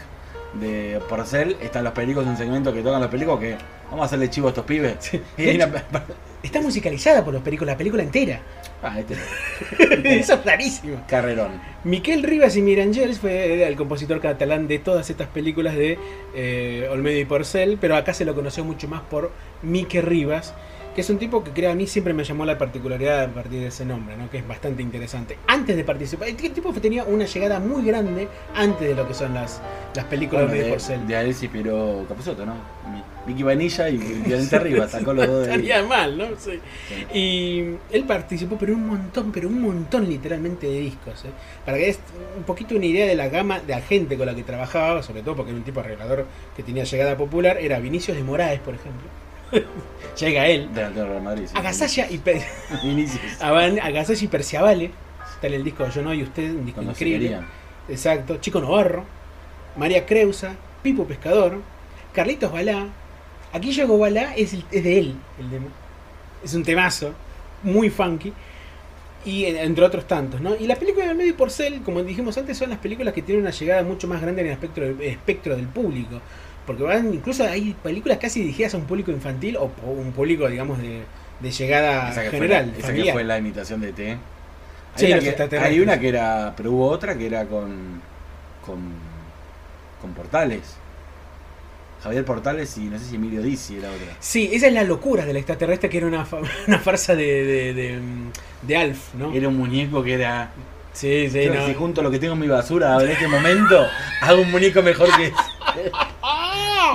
[0.55, 3.57] de Porcel están los pericos, un segmento que tocan los pericos que
[3.89, 4.97] vamos a hacerle chivo a estos pibes.
[5.39, 5.67] Y hay una-
[6.43, 8.41] Está musicalizada por los películas, la película entera.
[8.83, 9.15] Ah, este
[10.19, 11.03] Eso es rarísimo.
[11.07, 11.53] carrerón.
[11.85, 15.99] Miquel Rivas y Mirangels fue el compositor catalán de todas estas películas de
[16.35, 19.31] eh, Olmedo y Porcel, pero acá se lo conoció mucho más por
[19.63, 20.55] Mique Rivas,
[20.95, 23.61] que es un tipo que creo a mí siempre me llamó la particularidad a partir
[23.61, 24.31] de ese nombre, ¿no?
[24.31, 25.37] que es bastante interesante.
[25.47, 29.35] Antes de participar, el tipo tenía una llegada muy grande antes de lo que son
[29.35, 29.61] las,
[29.95, 31.07] las películas Bueno, de Olmedo y Porcel.
[31.07, 32.55] de ahí se inspiró Capusotto, ¿no?
[32.91, 35.53] Mi- Vicky Vanilla y Violeta arriba, sacó los dos de.
[35.53, 36.25] Estaría mal, ¿no?
[36.39, 36.59] Sí.
[37.13, 41.25] Y él participó, pero un montón, pero un montón literalmente de discos.
[41.27, 41.31] ¿eh?
[41.65, 41.99] Para que des
[42.37, 45.23] un poquito una idea de la gama de la gente con la que trabajaba, sobre
[45.23, 46.27] todo porque era un tipo arreglador
[46.57, 49.09] que tenía llegada popular, era Vinicius de Moraes, por ejemplo.
[50.19, 50.73] Llega él.
[50.73, 51.45] Del Real Madrid.
[51.47, 51.53] sí.
[51.57, 52.41] Agasalla y, Per-
[53.41, 54.91] Agasalla y Perciavale.
[55.35, 57.39] Está en el disco Yo no y usted, un disco Cuando increíble.
[57.89, 58.37] Exacto.
[58.39, 59.05] Chico Novarro,
[59.77, 61.59] María Creusa, Pipo Pescador,
[62.13, 62.87] Carlitos Balá.
[63.53, 65.69] Aquí llegó Balá, es, el- es de él el demo.
[66.45, 67.15] Es un temazo,
[67.63, 68.33] muy funky.
[69.25, 70.57] Y en- entre otros tantos, ¿no?
[70.57, 73.43] Y la película de Medio y Porcel, como dijimos antes, son las películas que tienen
[73.43, 76.21] una llegada mucho más grande en el espectro, del- espectro del público.
[76.67, 80.79] Porque van, incluso hay películas casi dirigidas a un público infantil o un público, digamos,
[80.81, 81.03] de,
[81.41, 82.73] de llegada Esa que, fue general.
[82.73, 84.11] la, esa que fue la imitación de T.
[84.13, 84.19] Hay,
[84.97, 88.01] Sí, una que, hay una que era, pero hubo otra que era con,
[88.65, 88.79] con,
[90.01, 90.80] con Portales.
[92.03, 94.17] Javier Portales y no sé si Emilio Dizzi era otra.
[94.21, 97.75] Sí, esa es la locura del extraterrestre que era una, fa- una farsa de, de,
[97.75, 97.99] de,
[98.63, 99.33] de Alf, ¿no?
[99.35, 100.51] Era un muñeco que era.
[100.93, 101.67] Sí, sí, no.
[101.67, 103.87] Si junto lo que tengo en mi basura en este momento,
[104.23, 105.35] hago un muñeco mejor que ese.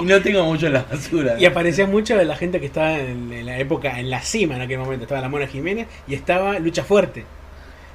[0.02, 1.40] Y no tengo mucho en la basura.
[1.40, 4.56] Y aparecía mucho de la gente que estaba en, en la época, en la cima
[4.58, 5.04] en aquel momento.
[5.06, 7.24] Estaba la Mona Jiménez y estaba Lucha Fuerte.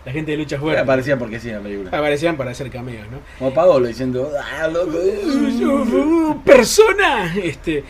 [0.04, 0.80] La gente de Lucha Fuerte.
[0.80, 1.88] Aparecía porque sí en la película.
[1.90, 3.18] Aparecían para hacer cameos, ¿no?
[3.38, 6.42] Como Paolo diciendo, ¡ah, loco!
[6.44, 7.34] ¡Persona!
[7.36, 7.84] Este,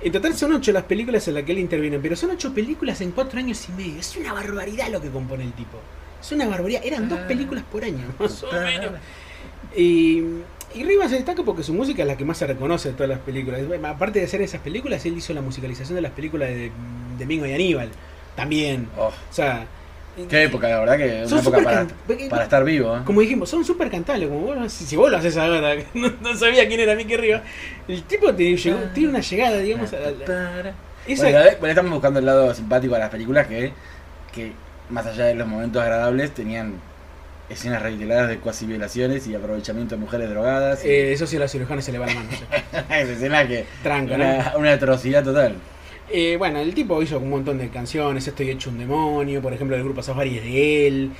[0.00, 3.00] en total son ocho las películas en las que él interviene, pero son ocho películas
[3.02, 4.00] en cuatro años y medio.
[4.00, 5.78] Es una barbaridad lo que compone el tipo.
[6.20, 6.80] Es una barbaridad.
[6.84, 8.92] Eran dos películas por año, más o menos.
[9.76, 10.22] Y,
[10.74, 13.10] y Rivas se destaca porque su música es la que más se reconoce de todas
[13.10, 13.60] las películas.
[13.84, 16.72] Aparte de hacer esas películas, él hizo la musicalización de las películas de,
[17.18, 17.90] de Mingo y Aníbal.
[18.34, 18.88] También.
[18.96, 19.66] Oh, O sea.
[20.28, 21.86] Qué época, la verdad que una época
[22.28, 22.96] para, estar vivo.
[22.96, 23.00] ¿eh?
[23.04, 24.28] Como dijimos, son súper cantables.
[24.28, 27.42] Como vos, si, si vos lo haces ahora, no, no sabía quién era Mickey Rivas.
[27.88, 29.92] El tipo te llegó- tiene una llegada, digamos.
[29.92, 30.74] a la- la-
[31.06, 31.24] esa-
[31.58, 33.72] Bueno, estamos buscando el lado simpático de las películas que,
[34.34, 34.52] que
[34.90, 36.74] más allá de los momentos agradables, tenían
[37.48, 40.84] escenas reiteradas de cuasi violaciones y aprovechamiento de mujeres drogadas.
[40.84, 42.28] y- eh, eso sí a los cirujanos se le va la mano.
[42.90, 43.64] Esa escena que.
[43.82, 44.58] Tranca, ¿no?
[44.58, 45.56] una atrocidad total.
[46.12, 49.76] Eh, bueno, el tipo hizo un montón de canciones, Estoy hecho un demonio, por ejemplo,
[49.76, 51.10] el grupo Safari es de él.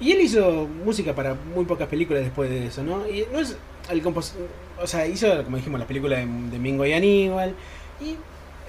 [0.00, 3.06] Y él hizo música para muy pocas películas después de eso, ¿no?
[3.08, 3.56] Y no es
[3.90, 4.34] el compos
[4.82, 7.54] o sea, hizo, como dijimos, la película de, de Mingo y Aníbal.
[8.00, 8.16] Y,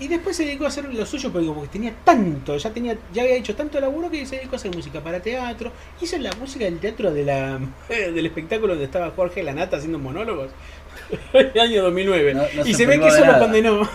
[0.03, 2.97] y después se dedicó a hacer lo suyo, porque como que tenía tanto, ya tenía,
[3.13, 5.71] ya había hecho tanto laburo que se dedicó a hacer música para teatro.
[6.01, 7.59] Hizo la música del teatro de la,
[7.89, 10.49] del espectáculo donde estaba Jorge Lanata haciendo monólogos.
[11.33, 12.33] el año 2009.
[12.33, 13.89] No- no y se se ve que eso lo condenó.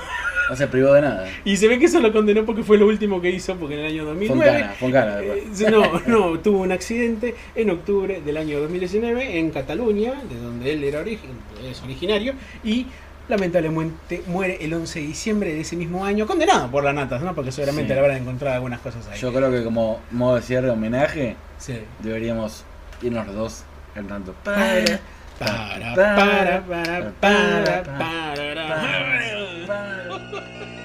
[0.49, 1.29] No se privó de nada.
[1.45, 3.81] Y se ve que eso lo condenó porque fue lo último que hizo, porque en
[3.81, 4.69] el año 2009...
[4.79, 10.15] Foncana, Foncana, eh, no, no, tuvo un accidente en octubre del año 2019 en Cataluña,
[10.29, 12.87] de donde él era es originario, y
[13.29, 17.35] lamentablemente muere el 11 de diciembre de ese mismo año, condenado por la natas, ¿no?
[17.35, 17.95] Porque seguramente Sí.
[17.95, 19.19] le habrán encontrado algunas cosas ahí.
[19.19, 21.81] Yo creo que como modo de cierre homenaje, Sí.
[22.01, 22.65] deberíamos
[23.03, 23.65] irnos los dos
[23.95, 24.33] cantando.
[24.45, 25.01] Para,
[25.39, 29.46] Para, para, para, para, para.
[29.67, 30.21] Bye.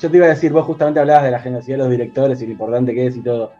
[0.00, 2.46] Yo te iba a decir, vos justamente hablabas de la generosidad de los directores y
[2.46, 3.52] lo importante que es y todo.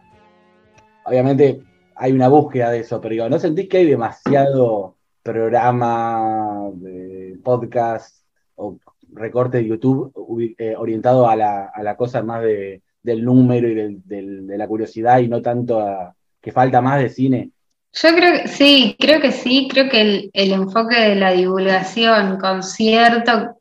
[1.05, 1.61] Obviamente
[1.97, 8.25] hay una búsqueda de eso, pero digo, ¿no sentís que hay demasiado programa, de podcast
[8.57, 8.79] o
[9.13, 10.13] recorte de YouTube
[10.57, 14.67] eh, orientado a la, a la cosa más de, del número y del- de la
[14.67, 17.51] curiosidad y no tanto a que falta más de cine?
[17.93, 22.39] Yo creo que sí, creo que sí, creo que el, el enfoque de la divulgación
[22.39, 22.63] con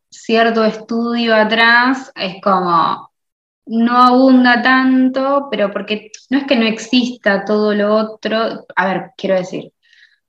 [0.09, 3.09] cierto, estudio atrás es como,
[3.65, 9.11] no abunda tanto, pero porque no es que no exista todo lo otro, a ver,
[9.17, 9.71] quiero decir,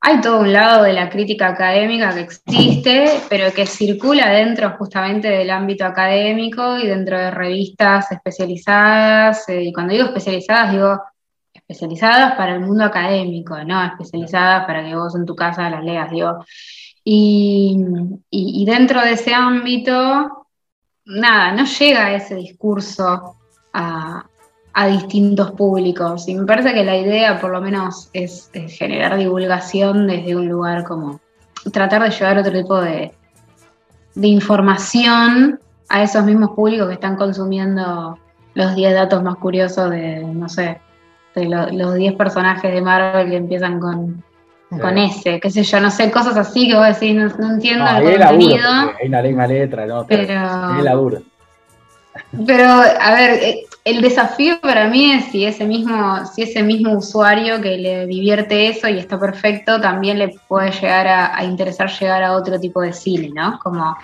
[0.03, 5.29] hay todo un lado de la crítica académica que existe, pero que circula dentro justamente
[5.29, 11.03] del ámbito académico y dentro de revistas especializadas, eh, y cuando digo especializadas digo
[11.53, 16.11] especializadas para el mundo académico, no especializadas para que vos en tu casa las leas,
[16.11, 16.45] digo.
[17.05, 20.47] Y, dentro de ese ámbito,
[21.05, 23.37] nada, no llega ese discurso
[23.73, 24.27] a,
[24.89, 26.27] distintos públicos.
[26.27, 30.85] Y me parece que la idea, por lo menos, es, generar divulgación desde un lugar
[30.85, 31.21] como
[31.73, 33.13] tratar de llevar otro tipo de,
[34.23, 38.19] información a esos mismos públicos que están consumiendo
[38.55, 40.81] los 10 datos más curiosos de, no sé,
[41.35, 44.25] de lo- los 10 personajes de Marvel que empiezan con,
[44.71, 47.85] con S, qué sé yo, no sé, cosas así que vos decís, no, no entiendo
[47.85, 48.69] No, el hay laburo, contenido.
[48.85, 50.07] porque hay una misma letra, ¿no?
[50.07, 51.23] Pero- Hay laburo.
[52.47, 56.93] Pero, a ver, eh, el desafío para mí es si ese mismo, si ese mismo
[56.93, 61.89] usuario que le divierte eso y está perfecto, también le puede llegar a, a interesar
[61.91, 63.59] llegar a otro tipo de cine, ¿no?
[63.61, 63.97] Como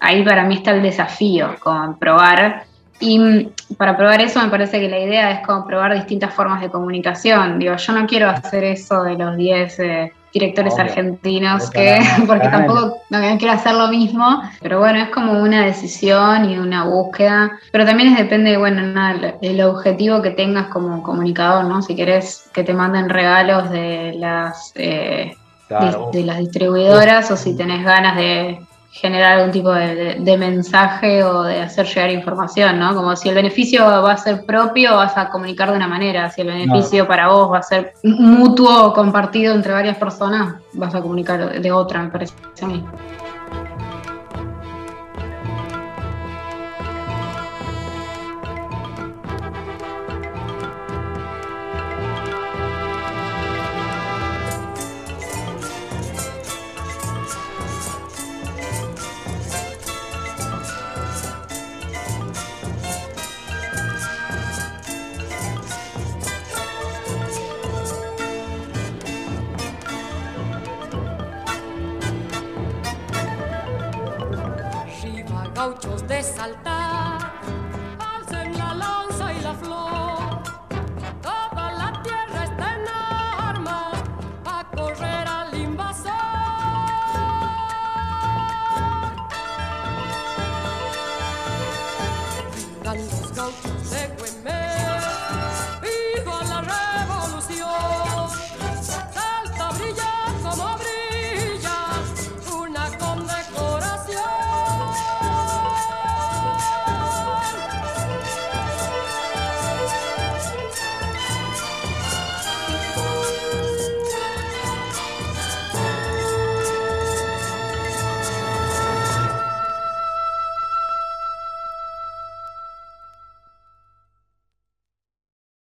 [0.00, 2.64] ahí para mí está el desafío, como probar.
[3.00, 6.60] Y mm, para probar eso me parece que la idea es como probar distintas formas
[6.60, 7.58] de comunicación.
[7.58, 10.84] Digo, yo no quiero hacer eso de los 10 eh, directores Obvio.
[10.84, 16.50] argentinos, que, porque tampoco no quiero hacer lo mismo, pero bueno, es como una decisión
[16.50, 21.64] y una búsqueda, pero también es depende, bueno, nada, el objetivo que tengas como comunicador,
[21.64, 21.80] ¿no?
[21.80, 25.34] Si querés que te manden regalos de las, eh,
[25.68, 26.10] Claro.
[26.12, 28.60] de, de las distribuidoras o si tenés ganas de
[29.00, 32.94] generar algún tipo de, de- de mensaje o de hacer llegar información, ¿no?
[32.94, 36.40] Como si el beneficio va a ser propio, vas a comunicar de una manera, si
[36.40, 41.00] el beneficio para vos va a ser mutuo o compartido entre varias personas, vas a
[41.02, 42.84] comunicar de otra, me parece a mí.